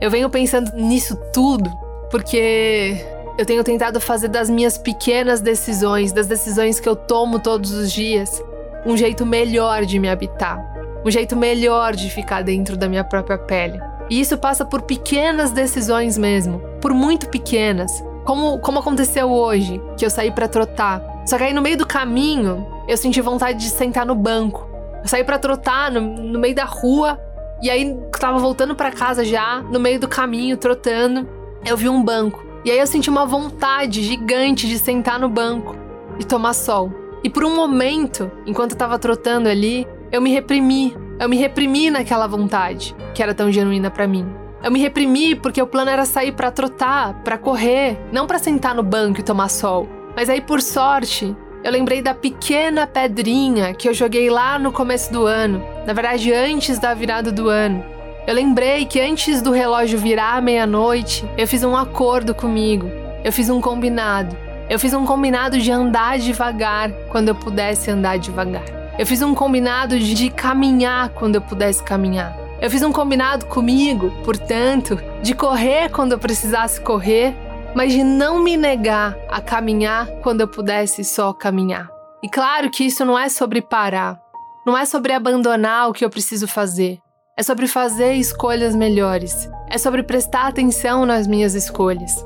Eu 0.01 0.09
venho 0.09 0.29
pensando 0.29 0.71
nisso 0.75 1.15
tudo 1.31 1.69
porque 2.09 3.05
eu 3.37 3.45
tenho 3.45 3.63
tentado 3.63 3.99
fazer 3.99 4.29
das 4.29 4.49
minhas 4.49 4.77
pequenas 4.77 5.41
decisões, 5.41 6.13
das 6.13 6.27
decisões 6.27 6.79
que 6.79 6.87
eu 6.87 6.95
tomo 6.95 7.39
todos 7.39 7.71
os 7.71 7.91
dias, 7.91 8.41
um 8.85 8.95
jeito 8.95 9.25
melhor 9.25 9.85
de 9.85 9.99
me 9.99 10.07
habitar, 10.07 10.63
um 11.05 11.11
jeito 11.11 11.35
melhor 11.35 11.95
de 11.95 12.09
ficar 12.09 12.43
dentro 12.43 12.77
da 12.77 12.87
minha 12.87 13.03
própria 13.03 13.37
pele. 13.37 13.79
E 14.09 14.21
isso 14.21 14.37
passa 14.37 14.63
por 14.63 14.83
pequenas 14.83 15.51
decisões 15.51 16.17
mesmo, 16.17 16.59
por 16.79 16.93
muito 16.93 17.27
pequenas, 17.27 18.03
como, 18.23 18.57
como 18.59 18.79
aconteceu 18.79 19.29
hoje, 19.31 19.81
que 19.97 20.05
eu 20.05 20.09
saí 20.09 20.31
para 20.31 20.47
trotar. 20.47 21.01
Só 21.25 21.37
que 21.37 21.43
aí 21.43 21.53
no 21.53 21.61
meio 21.61 21.77
do 21.77 21.85
caminho, 21.85 22.65
eu 22.87 22.95
senti 22.95 23.19
vontade 23.19 23.57
de 23.57 23.69
sentar 23.69 24.05
no 24.05 24.15
banco. 24.15 24.69
Eu 25.01 25.09
saí 25.09 25.23
para 25.23 25.39
trotar 25.39 25.91
no, 25.91 26.01
no 26.01 26.39
meio 26.39 26.55
da 26.55 26.65
rua, 26.65 27.19
e 27.61 27.69
aí 27.69 27.97
tava 28.19 28.37
voltando 28.37 28.75
para 28.75 28.91
casa 28.91 29.25
já, 29.25 29.61
no 29.61 29.79
meio 29.79 29.99
do 29.99 30.07
caminho, 30.07 30.55
trotando, 30.55 31.27
eu 31.65 31.75
vi 31.75 31.89
um 31.89 32.03
banco. 32.03 32.44
E 32.65 32.71
aí 32.71 32.79
eu 32.79 32.87
senti 32.87 33.11
uma 33.11 33.27
vontade 33.27 34.01
gigante 34.01 34.67
de 34.67 34.79
sentar 34.79 35.19
no 35.19 35.29
banco 35.29 35.75
e 36.19 36.23
tomar 36.23 36.55
sol. 36.55 36.91
E 37.23 37.29
por 37.29 37.45
um 37.45 37.55
momento, 37.55 38.31
enquanto 38.43 38.71
eu 38.71 38.77
tava 38.77 38.97
trotando 38.97 39.47
ali, 39.47 39.87
eu 40.11 40.19
me 40.19 40.31
reprimi. 40.31 40.97
Eu 41.19 41.29
me 41.29 41.37
reprimi 41.37 41.91
naquela 41.91 42.25
vontade, 42.25 42.95
que 43.13 43.21
era 43.21 43.35
tão 43.35 43.51
genuína 43.51 43.91
para 43.91 44.07
mim. 44.07 44.25
Eu 44.63 44.71
me 44.71 44.79
reprimi 44.79 45.35
porque 45.35 45.61
o 45.61 45.67
plano 45.67 45.91
era 45.91 46.05
sair 46.05 46.31
para 46.31 46.49
trotar, 46.49 47.13
para 47.23 47.37
correr, 47.37 47.99
não 48.11 48.25
para 48.25 48.39
sentar 48.39 48.73
no 48.73 48.81
banco 48.81 49.19
e 49.19 49.23
tomar 49.23 49.49
sol. 49.49 49.87
Mas 50.15 50.27
aí 50.27 50.41
por 50.41 50.59
sorte, 50.59 51.35
eu 51.63 51.71
lembrei 51.71 52.01
da 52.01 52.15
pequena 52.15 52.87
pedrinha 52.87 53.75
que 53.75 53.87
eu 53.87 53.93
joguei 53.93 54.27
lá 54.27 54.57
no 54.57 54.71
começo 54.71 55.13
do 55.13 55.27
ano, 55.27 55.63
na 55.85 55.93
verdade 55.93 56.33
antes 56.33 56.79
da 56.79 56.95
virada 56.95 57.31
do 57.31 57.47
ano. 57.47 57.94
Eu 58.27 58.33
lembrei 58.33 58.85
que 58.85 58.99
antes 58.99 59.39
do 59.39 59.51
relógio 59.51 59.99
virar 59.99 60.41
meia-noite, 60.41 61.23
eu 61.37 61.47
fiz 61.47 61.63
um 61.63 61.77
acordo 61.77 62.33
comigo, 62.33 62.89
eu 63.23 63.31
fiz 63.31 63.51
um 63.51 63.61
combinado. 63.61 64.35
Eu 64.67 64.79
fiz 64.79 64.95
um 64.95 65.05
combinado 65.05 65.59
de 65.59 65.71
andar 65.71 66.17
devagar 66.17 66.91
quando 67.11 67.27
eu 67.27 67.35
pudesse 67.35 67.91
andar 67.91 68.17
devagar. 68.17 68.63
Eu 68.97 69.05
fiz 69.05 69.21
um 69.21 69.35
combinado 69.35 69.99
de 69.99 70.31
caminhar 70.31 71.09
quando 71.09 71.35
eu 71.35 71.41
pudesse 71.41 71.83
caminhar. 71.83 72.35
Eu 72.59 72.71
fiz 72.71 72.81
um 72.81 72.91
combinado 72.91 73.45
comigo, 73.45 74.09
portanto, 74.23 74.99
de 75.21 75.35
correr 75.35 75.89
quando 75.89 76.13
eu 76.13 76.19
precisasse 76.19 76.81
correr, 76.81 77.35
mas 77.75 77.93
de 77.93 78.03
não 78.03 78.41
me 78.41 78.57
negar 78.57 79.15
a 79.29 79.39
caminhar 79.39 80.07
quando 80.23 80.41
eu 80.41 80.47
pudesse 80.47 81.03
só 81.03 81.31
caminhar. 81.31 81.91
E 82.23 82.27
claro 82.27 82.71
que 82.71 82.85
isso 82.85 83.05
não 83.05 83.19
é 83.19 83.29
sobre 83.29 83.61
parar, 83.61 84.19
não 84.65 84.75
é 84.75 84.83
sobre 84.83 85.13
abandonar 85.13 85.89
o 85.89 85.93
que 85.93 86.03
eu 86.03 86.09
preciso 86.09 86.47
fazer, 86.47 86.97
é 87.37 87.43
sobre 87.43 87.67
fazer 87.67 88.13
escolhas 88.13 88.73
melhores, 88.73 89.49
é 89.69 89.77
sobre 89.77 90.01
prestar 90.03 90.47
atenção 90.47 91.05
nas 91.05 91.27
minhas 91.27 91.53
escolhas. 91.53 92.25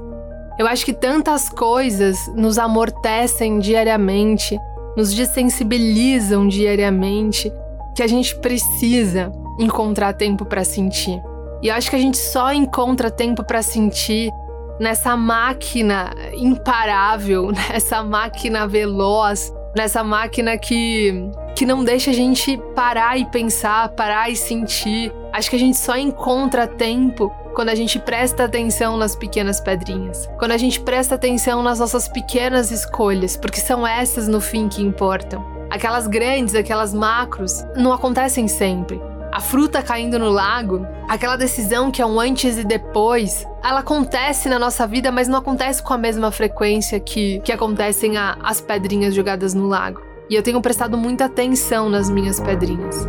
Eu 0.57 0.67
acho 0.67 0.85
que 0.85 0.93
tantas 0.93 1.49
coisas 1.49 2.27
nos 2.35 2.59
amortecem 2.59 3.59
diariamente, 3.59 4.59
nos 4.95 5.11
desensibilizam 5.13 6.47
diariamente, 6.47 7.51
que 7.95 8.03
a 8.03 8.07
gente 8.07 8.35
precisa 8.35 9.31
encontrar 9.59 10.13
tempo 10.13 10.45
para 10.45 10.63
sentir. 10.63 11.19
E 11.61 11.69
eu 11.69 11.73
acho 11.73 11.89
que 11.89 11.95
a 11.95 11.99
gente 11.99 12.17
só 12.17 12.53
encontra 12.53 13.09
tempo 13.09 13.43
para 13.43 13.63
sentir 13.63 14.31
nessa 14.79 15.17
máquina 15.17 16.13
imparável, 16.33 17.51
nessa 17.71 18.03
máquina 18.03 18.67
veloz, 18.67 19.51
nessa 19.75 20.03
máquina 20.03 20.55
que 20.57 21.31
que 21.55 21.65
não 21.65 21.83
deixa 21.83 22.11
a 22.11 22.13
gente 22.13 22.57
parar 22.75 23.17
e 23.17 23.25
pensar, 23.25 23.89
parar 23.89 24.29
e 24.29 24.35
sentir. 24.35 25.13
Acho 25.33 25.49
que 25.49 25.55
a 25.55 25.59
gente 25.59 25.77
só 25.77 25.97
encontra 25.97 26.67
tempo 26.67 27.31
quando 27.53 27.69
a 27.69 27.75
gente 27.75 27.99
presta 27.99 28.45
atenção 28.45 28.95
nas 28.95 29.15
pequenas 29.15 29.59
pedrinhas, 29.59 30.29
quando 30.37 30.51
a 30.51 30.57
gente 30.57 30.79
presta 30.79 31.15
atenção 31.15 31.61
nas 31.61 31.79
nossas 31.79 32.07
pequenas 32.07 32.71
escolhas, 32.71 33.35
porque 33.35 33.59
são 33.59 33.85
essas 33.85 34.27
no 34.27 34.39
fim 34.39 34.69
que 34.69 34.81
importam. 34.81 35.45
Aquelas 35.69 36.07
grandes, 36.07 36.55
aquelas 36.55 36.93
macros, 36.93 37.63
não 37.75 37.91
acontecem 37.91 38.47
sempre. 38.47 39.01
A 39.31 39.39
fruta 39.39 39.83
caindo 39.83 40.17
no 40.17 40.29
lago, 40.29 40.87
aquela 41.07 41.35
decisão 41.35 41.91
que 41.91 42.01
é 42.01 42.05
um 42.05 42.19
antes 42.19 42.57
e 42.57 42.63
depois, 42.63 43.45
ela 43.63 43.81
acontece 43.81 44.49
na 44.49 44.57
nossa 44.57 44.87
vida, 44.87 45.11
mas 45.11 45.27
não 45.27 45.37
acontece 45.37 45.83
com 45.83 45.93
a 45.93 45.97
mesma 45.97 46.31
frequência 46.31 46.99
que, 46.99 47.39
que 47.41 47.51
acontecem 47.51 48.17
a, 48.17 48.37
as 48.41 48.59
pedrinhas 48.59 49.13
jogadas 49.13 49.53
no 49.53 49.67
lago. 49.67 50.08
E 50.29 50.35
eu 50.35 50.43
tenho 50.43 50.61
prestado 50.61 50.95
muita 50.95 51.25
atenção 51.25 51.89
nas 51.89 52.07
minhas 52.07 52.39
pedrinhas. 52.39 53.07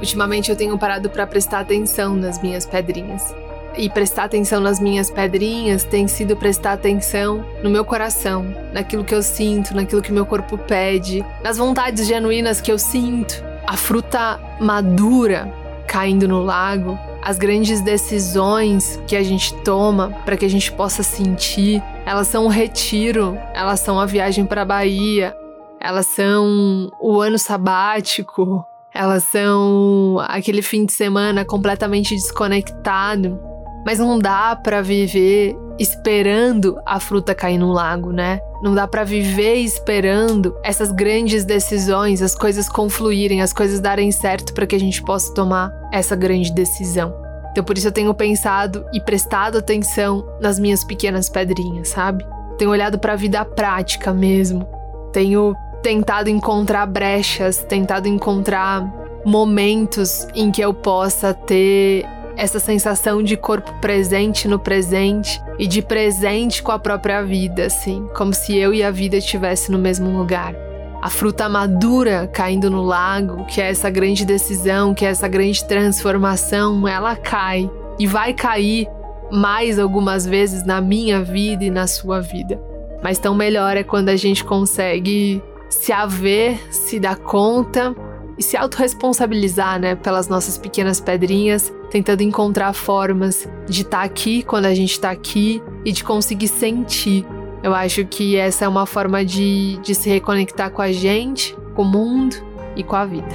Ultimamente 0.00 0.50
eu 0.50 0.56
tenho 0.56 0.76
parado 0.76 1.08
para 1.10 1.26
prestar 1.26 1.60
atenção 1.60 2.16
nas 2.16 2.42
minhas 2.42 2.66
pedrinhas. 2.66 3.32
E 3.76 3.90
prestar 3.90 4.24
atenção 4.24 4.60
nas 4.60 4.80
minhas 4.80 5.10
pedrinhas 5.10 5.84
tem 5.84 6.08
sido 6.08 6.34
prestar 6.34 6.72
atenção 6.72 7.44
no 7.62 7.68
meu 7.68 7.84
coração, 7.84 8.46
naquilo 8.72 9.04
que 9.04 9.14
eu 9.14 9.22
sinto, 9.22 9.74
naquilo 9.74 10.00
que 10.00 10.10
meu 10.10 10.24
corpo 10.24 10.56
pede, 10.56 11.24
nas 11.44 11.58
vontades 11.58 12.06
genuínas 12.06 12.60
que 12.60 12.72
eu 12.72 12.78
sinto. 12.78 13.44
A 13.66 13.76
fruta 13.76 14.40
madura 14.58 15.52
caindo 15.86 16.26
no 16.26 16.42
lago, 16.42 16.98
as 17.22 17.38
grandes 17.38 17.80
decisões 17.80 19.00
que 19.06 19.16
a 19.16 19.22
gente 19.22 19.54
toma 19.62 20.10
para 20.24 20.36
que 20.36 20.44
a 20.44 20.50
gente 20.50 20.70
possa 20.72 21.02
sentir, 21.02 21.82
elas 22.04 22.28
são 22.28 22.46
o 22.46 22.48
retiro, 22.48 23.38
elas 23.54 23.80
são 23.80 23.98
a 23.98 24.06
viagem 24.06 24.44
para 24.46 24.62
a 24.62 24.64
Bahia, 24.64 25.34
elas 25.80 26.06
são 26.06 26.90
o 27.00 27.20
ano 27.20 27.38
sabático, 27.38 28.64
elas 28.92 29.24
são 29.24 30.16
aquele 30.28 30.62
fim 30.62 30.84
de 30.84 30.92
semana 30.92 31.44
completamente 31.44 32.14
desconectado. 32.14 33.55
Mas 33.86 34.00
não 34.00 34.18
dá 34.18 34.56
para 34.56 34.82
viver 34.82 35.56
esperando 35.78 36.76
a 36.84 36.98
fruta 36.98 37.36
cair 37.36 37.56
no 37.56 37.70
lago, 37.70 38.10
né? 38.10 38.40
Não 38.60 38.74
dá 38.74 38.88
para 38.88 39.04
viver 39.04 39.54
esperando 39.56 40.56
essas 40.64 40.90
grandes 40.90 41.44
decisões, 41.44 42.20
as 42.20 42.34
coisas 42.34 42.68
confluírem, 42.68 43.42
as 43.42 43.52
coisas 43.52 43.78
darem 43.78 44.10
certo 44.10 44.52
para 44.52 44.66
que 44.66 44.74
a 44.74 44.80
gente 44.80 45.00
possa 45.04 45.32
tomar 45.32 45.72
essa 45.92 46.16
grande 46.16 46.52
decisão. 46.52 47.14
Então 47.52 47.62
por 47.62 47.78
isso 47.78 47.86
eu 47.86 47.92
tenho 47.92 48.12
pensado 48.12 48.84
e 48.92 49.00
prestado 49.00 49.58
atenção 49.58 50.26
nas 50.40 50.58
minhas 50.58 50.82
pequenas 50.82 51.28
pedrinhas, 51.28 51.88
sabe? 51.88 52.26
Tenho 52.58 52.72
olhado 52.72 52.98
para 52.98 53.12
a 53.12 53.16
vida 53.16 53.44
prática 53.44 54.12
mesmo. 54.12 54.66
Tenho 55.12 55.54
tentado 55.80 56.28
encontrar 56.28 56.86
brechas, 56.86 57.58
tentado 57.58 58.08
encontrar 58.08 58.84
momentos 59.24 60.26
em 60.34 60.50
que 60.50 60.60
eu 60.60 60.74
possa 60.74 61.32
ter 61.32 62.04
essa 62.36 62.60
sensação 62.60 63.22
de 63.22 63.36
corpo 63.36 63.72
presente 63.80 64.46
no 64.46 64.58
presente 64.58 65.40
e 65.58 65.66
de 65.66 65.80
presente 65.80 66.62
com 66.62 66.70
a 66.70 66.78
própria 66.78 67.22
vida, 67.22 67.66
assim, 67.66 68.06
como 68.14 68.34
se 68.34 68.56
eu 68.56 68.74
e 68.74 68.82
a 68.82 68.90
vida 68.90 69.16
estivessem 69.16 69.74
no 69.74 69.78
mesmo 69.78 70.16
lugar. 70.16 70.54
A 71.00 71.08
fruta 71.08 71.48
madura 71.48 72.28
caindo 72.32 72.70
no 72.70 72.82
lago, 72.82 73.44
que 73.46 73.60
é 73.60 73.70
essa 73.70 73.88
grande 73.88 74.24
decisão, 74.24 74.94
que 74.94 75.04
é 75.04 75.08
essa 75.08 75.28
grande 75.28 75.64
transformação, 75.64 76.86
ela 76.86 77.16
cai 77.16 77.70
e 77.98 78.06
vai 78.06 78.34
cair 78.34 78.88
mais 79.30 79.78
algumas 79.78 80.26
vezes 80.26 80.64
na 80.64 80.80
minha 80.80 81.22
vida 81.22 81.64
e 81.64 81.70
na 81.70 81.86
sua 81.86 82.20
vida. 82.20 82.60
Mas 83.02 83.18
tão 83.18 83.34
melhor 83.34 83.76
é 83.76 83.82
quando 83.82 84.08
a 84.08 84.16
gente 84.16 84.44
consegue 84.44 85.42
se 85.68 85.92
haver, 85.92 86.58
se 86.72 86.98
dar 86.98 87.16
conta 87.16 87.94
e 88.38 88.42
se 88.42 88.56
autorresponsabilizar, 88.56 89.80
né, 89.80 89.94
pelas 89.94 90.28
nossas 90.28 90.58
pequenas 90.58 91.00
pedrinhas, 91.00 91.72
tentando 91.96 92.22
encontrar 92.22 92.74
formas 92.74 93.48
de 93.66 93.80
estar 93.80 94.00
tá 94.00 94.04
aqui 94.04 94.42
quando 94.42 94.66
a 94.66 94.74
gente 94.74 94.92
está 94.92 95.10
aqui 95.10 95.62
e 95.82 95.92
de 95.92 96.04
conseguir 96.04 96.48
sentir. 96.48 97.24
Eu 97.62 97.74
acho 97.74 98.04
que 98.04 98.36
essa 98.36 98.66
é 98.66 98.68
uma 98.68 98.84
forma 98.84 99.24
de, 99.24 99.78
de 99.78 99.94
se 99.94 100.10
reconectar 100.10 100.70
com 100.70 100.82
a 100.82 100.92
gente, 100.92 101.56
com 101.74 101.82
o 101.82 101.84
mundo 101.86 102.36
e 102.76 102.84
com 102.84 102.96
a 102.96 103.06
vida. 103.06 103.34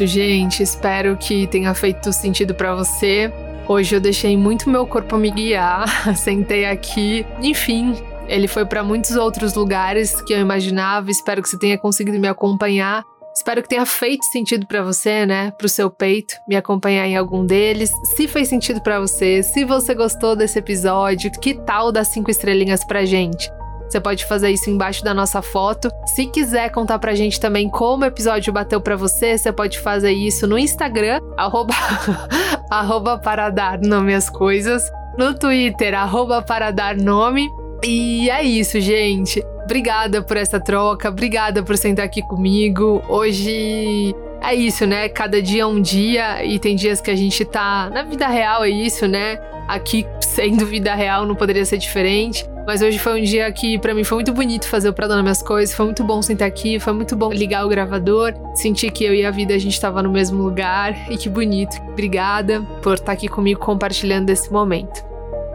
Isso, 0.00 0.06
gente. 0.06 0.62
Espero 0.62 1.16
que 1.16 1.46
tenha 1.46 1.74
feito 1.74 2.12
sentido 2.12 2.54
para 2.54 2.74
você. 2.74 3.32
Hoje 3.68 3.94
eu 3.94 4.00
deixei 4.00 4.36
muito 4.36 4.70
meu 4.70 4.86
corpo 4.86 5.16
me 5.16 5.30
guiar, 5.30 6.16
sentei 6.16 6.64
aqui, 6.64 7.24
enfim, 7.40 7.94
Ele 8.26 8.48
foi 8.48 8.64
para 8.64 8.82
muitos 8.82 9.14
outros 9.14 9.54
lugares 9.54 10.20
que 10.22 10.32
eu 10.32 10.40
imaginava. 10.40 11.10
Espero 11.10 11.42
que 11.42 11.48
você 11.48 11.58
tenha 11.58 11.78
conseguido 11.78 12.18
me 12.18 12.28
acompanhar. 12.28 13.04
Espero 13.34 13.62
que 13.62 13.68
tenha 13.68 13.86
feito 13.86 14.24
sentido 14.24 14.66
para 14.66 14.82
você, 14.82 15.24
né? 15.24 15.52
Pro 15.52 15.68
seu 15.68 15.88
peito, 15.88 16.34
me 16.48 16.56
acompanhar 16.56 17.06
em 17.06 17.16
algum 17.16 17.46
deles. 17.46 17.90
Se 18.16 18.26
fez 18.26 18.48
sentido 18.48 18.80
para 18.80 18.98
você, 19.00 19.42
se 19.42 19.64
você 19.64 19.94
gostou 19.94 20.34
desse 20.34 20.58
episódio, 20.58 21.30
que 21.30 21.54
tal 21.54 21.92
dar 21.92 22.04
cinco 22.04 22.30
estrelinhas 22.30 22.84
pra 22.84 23.04
gente? 23.04 23.50
Você 23.90 24.00
pode 24.00 24.24
fazer 24.24 24.50
isso 24.50 24.70
embaixo 24.70 25.02
da 25.02 25.12
nossa 25.12 25.42
foto. 25.42 25.90
Se 26.06 26.24
quiser 26.26 26.70
contar 26.70 27.00
pra 27.00 27.12
gente 27.12 27.40
também 27.40 27.68
como 27.68 28.04
o 28.04 28.06
episódio 28.06 28.52
bateu 28.52 28.80
pra 28.80 28.94
você, 28.94 29.36
você 29.36 29.52
pode 29.52 29.80
fazer 29.80 30.12
isso 30.12 30.46
no 30.46 30.56
Instagram, 30.56 31.20
arroba, 31.36 31.74
arroba 32.70 33.18
para 33.18 33.50
dar 33.50 33.80
nome 33.80 34.14
às 34.14 34.30
coisas. 34.30 34.88
No 35.18 35.34
Twitter, 35.34 35.92
arroba 35.92 36.40
para 36.40 36.70
dar 36.70 36.96
nome. 36.96 37.48
E 37.84 38.30
é 38.30 38.44
isso, 38.44 38.78
gente. 38.80 39.44
Obrigada 39.64 40.22
por 40.22 40.36
essa 40.36 40.60
troca, 40.60 41.08
obrigada 41.08 41.62
por 41.62 41.76
sentar 41.76 42.04
aqui 42.04 42.22
comigo. 42.22 43.02
Hoje 43.08 44.14
é 44.40 44.54
isso, 44.54 44.86
né? 44.86 45.08
Cada 45.08 45.42
dia 45.42 45.62
é 45.62 45.66
um 45.66 45.80
dia 45.80 46.44
e 46.44 46.60
tem 46.60 46.76
dias 46.76 47.00
que 47.00 47.10
a 47.10 47.16
gente 47.16 47.44
tá 47.44 47.90
na 47.92 48.02
vida 48.02 48.28
real, 48.28 48.64
é 48.64 48.70
isso, 48.70 49.08
né? 49.08 49.36
Aqui 49.66 50.06
sendo 50.20 50.64
vida 50.64 50.94
real 50.94 51.26
não 51.26 51.34
poderia 51.34 51.64
ser 51.64 51.78
diferente. 51.78 52.44
Mas 52.66 52.82
hoje 52.82 52.98
foi 52.98 53.20
um 53.20 53.24
dia 53.24 53.50
que 53.52 53.78
para 53.78 53.94
mim 53.94 54.04
foi 54.04 54.16
muito 54.16 54.32
bonito 54.32 54.68
fazer 54.68 54.88
o 54.88 54.92
Pra 54.92 55.06
Dona 55.06 55.22
Minhas 55.22 55.42
Coisas, 55.42 55.74
foi 55.74 55.86
muito 55.86 56.04
bom 56.04 56.22
sentar 56.22 56.46
aqui, 56.46 56.78
foi 56.78 56.92
muito 56.92 57.16
bom 57.16 57.32
ligar 57.32 57.64
o 57.64 57.68
gravador, 57.68 58.32
sentir 58.54 58.90
que 58.90 59.04
eu 59.04 59.14
e 59.14 59.24
a 59.24 59.30
vida 59.30 59.54
a 59.54 59.58
gente 59.58 59.74
estava 59.74 60.02
no 60.02 60.10
mesmo 60.10 60.42
lugar 60.42 60.94
e 61.10 61.16
que 61.16 61.28
bonito. 61.28 61.80
Obrigada 61.88 62.62
por 62.82 62.94
estar 62.94 63.12
aqui 63.12 63.28
comigo 63.28 63.60
compartilhando 63.60 64.30
esse 64.30 64.52
momento. 64.52 65.10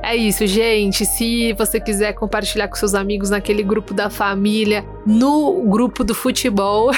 É 0.05 0.15
isso, 0.15 0.45
gente. 0.45 1.03
Se 1.03 1.51
você 1.53 1.79
quiser 1.79 2.13
compartilhar 2.13 2.67
com 2.67 2.75
seus 2.75 2.93
amigos 2.93 3.31
naquele 3.31 3.63
grupo 3.63 3.91
da 3.91 4.07
família, 4.07 4.85
no 5.03 5.63
grupo 5.63 6.03
do 6.03 6.13
futebol, 6.13 6.91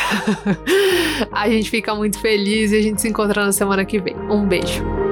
a 1.31 1.49
gente 1.49 1.69
fica 1.69 1.95
muito 1.95 2.19
feliz 2.19 2.73
e 2.73 2.77
a 2.77 2.81
gente 2.81 3.01
se 3.01 3.07
encontra 3.07 3.45
na 3.45 3.53
semana 3.53 3.85
que 3.85 3.97
vem. 3.97 4.13
Um 4.29 4.45
beijo. 4.45 5.06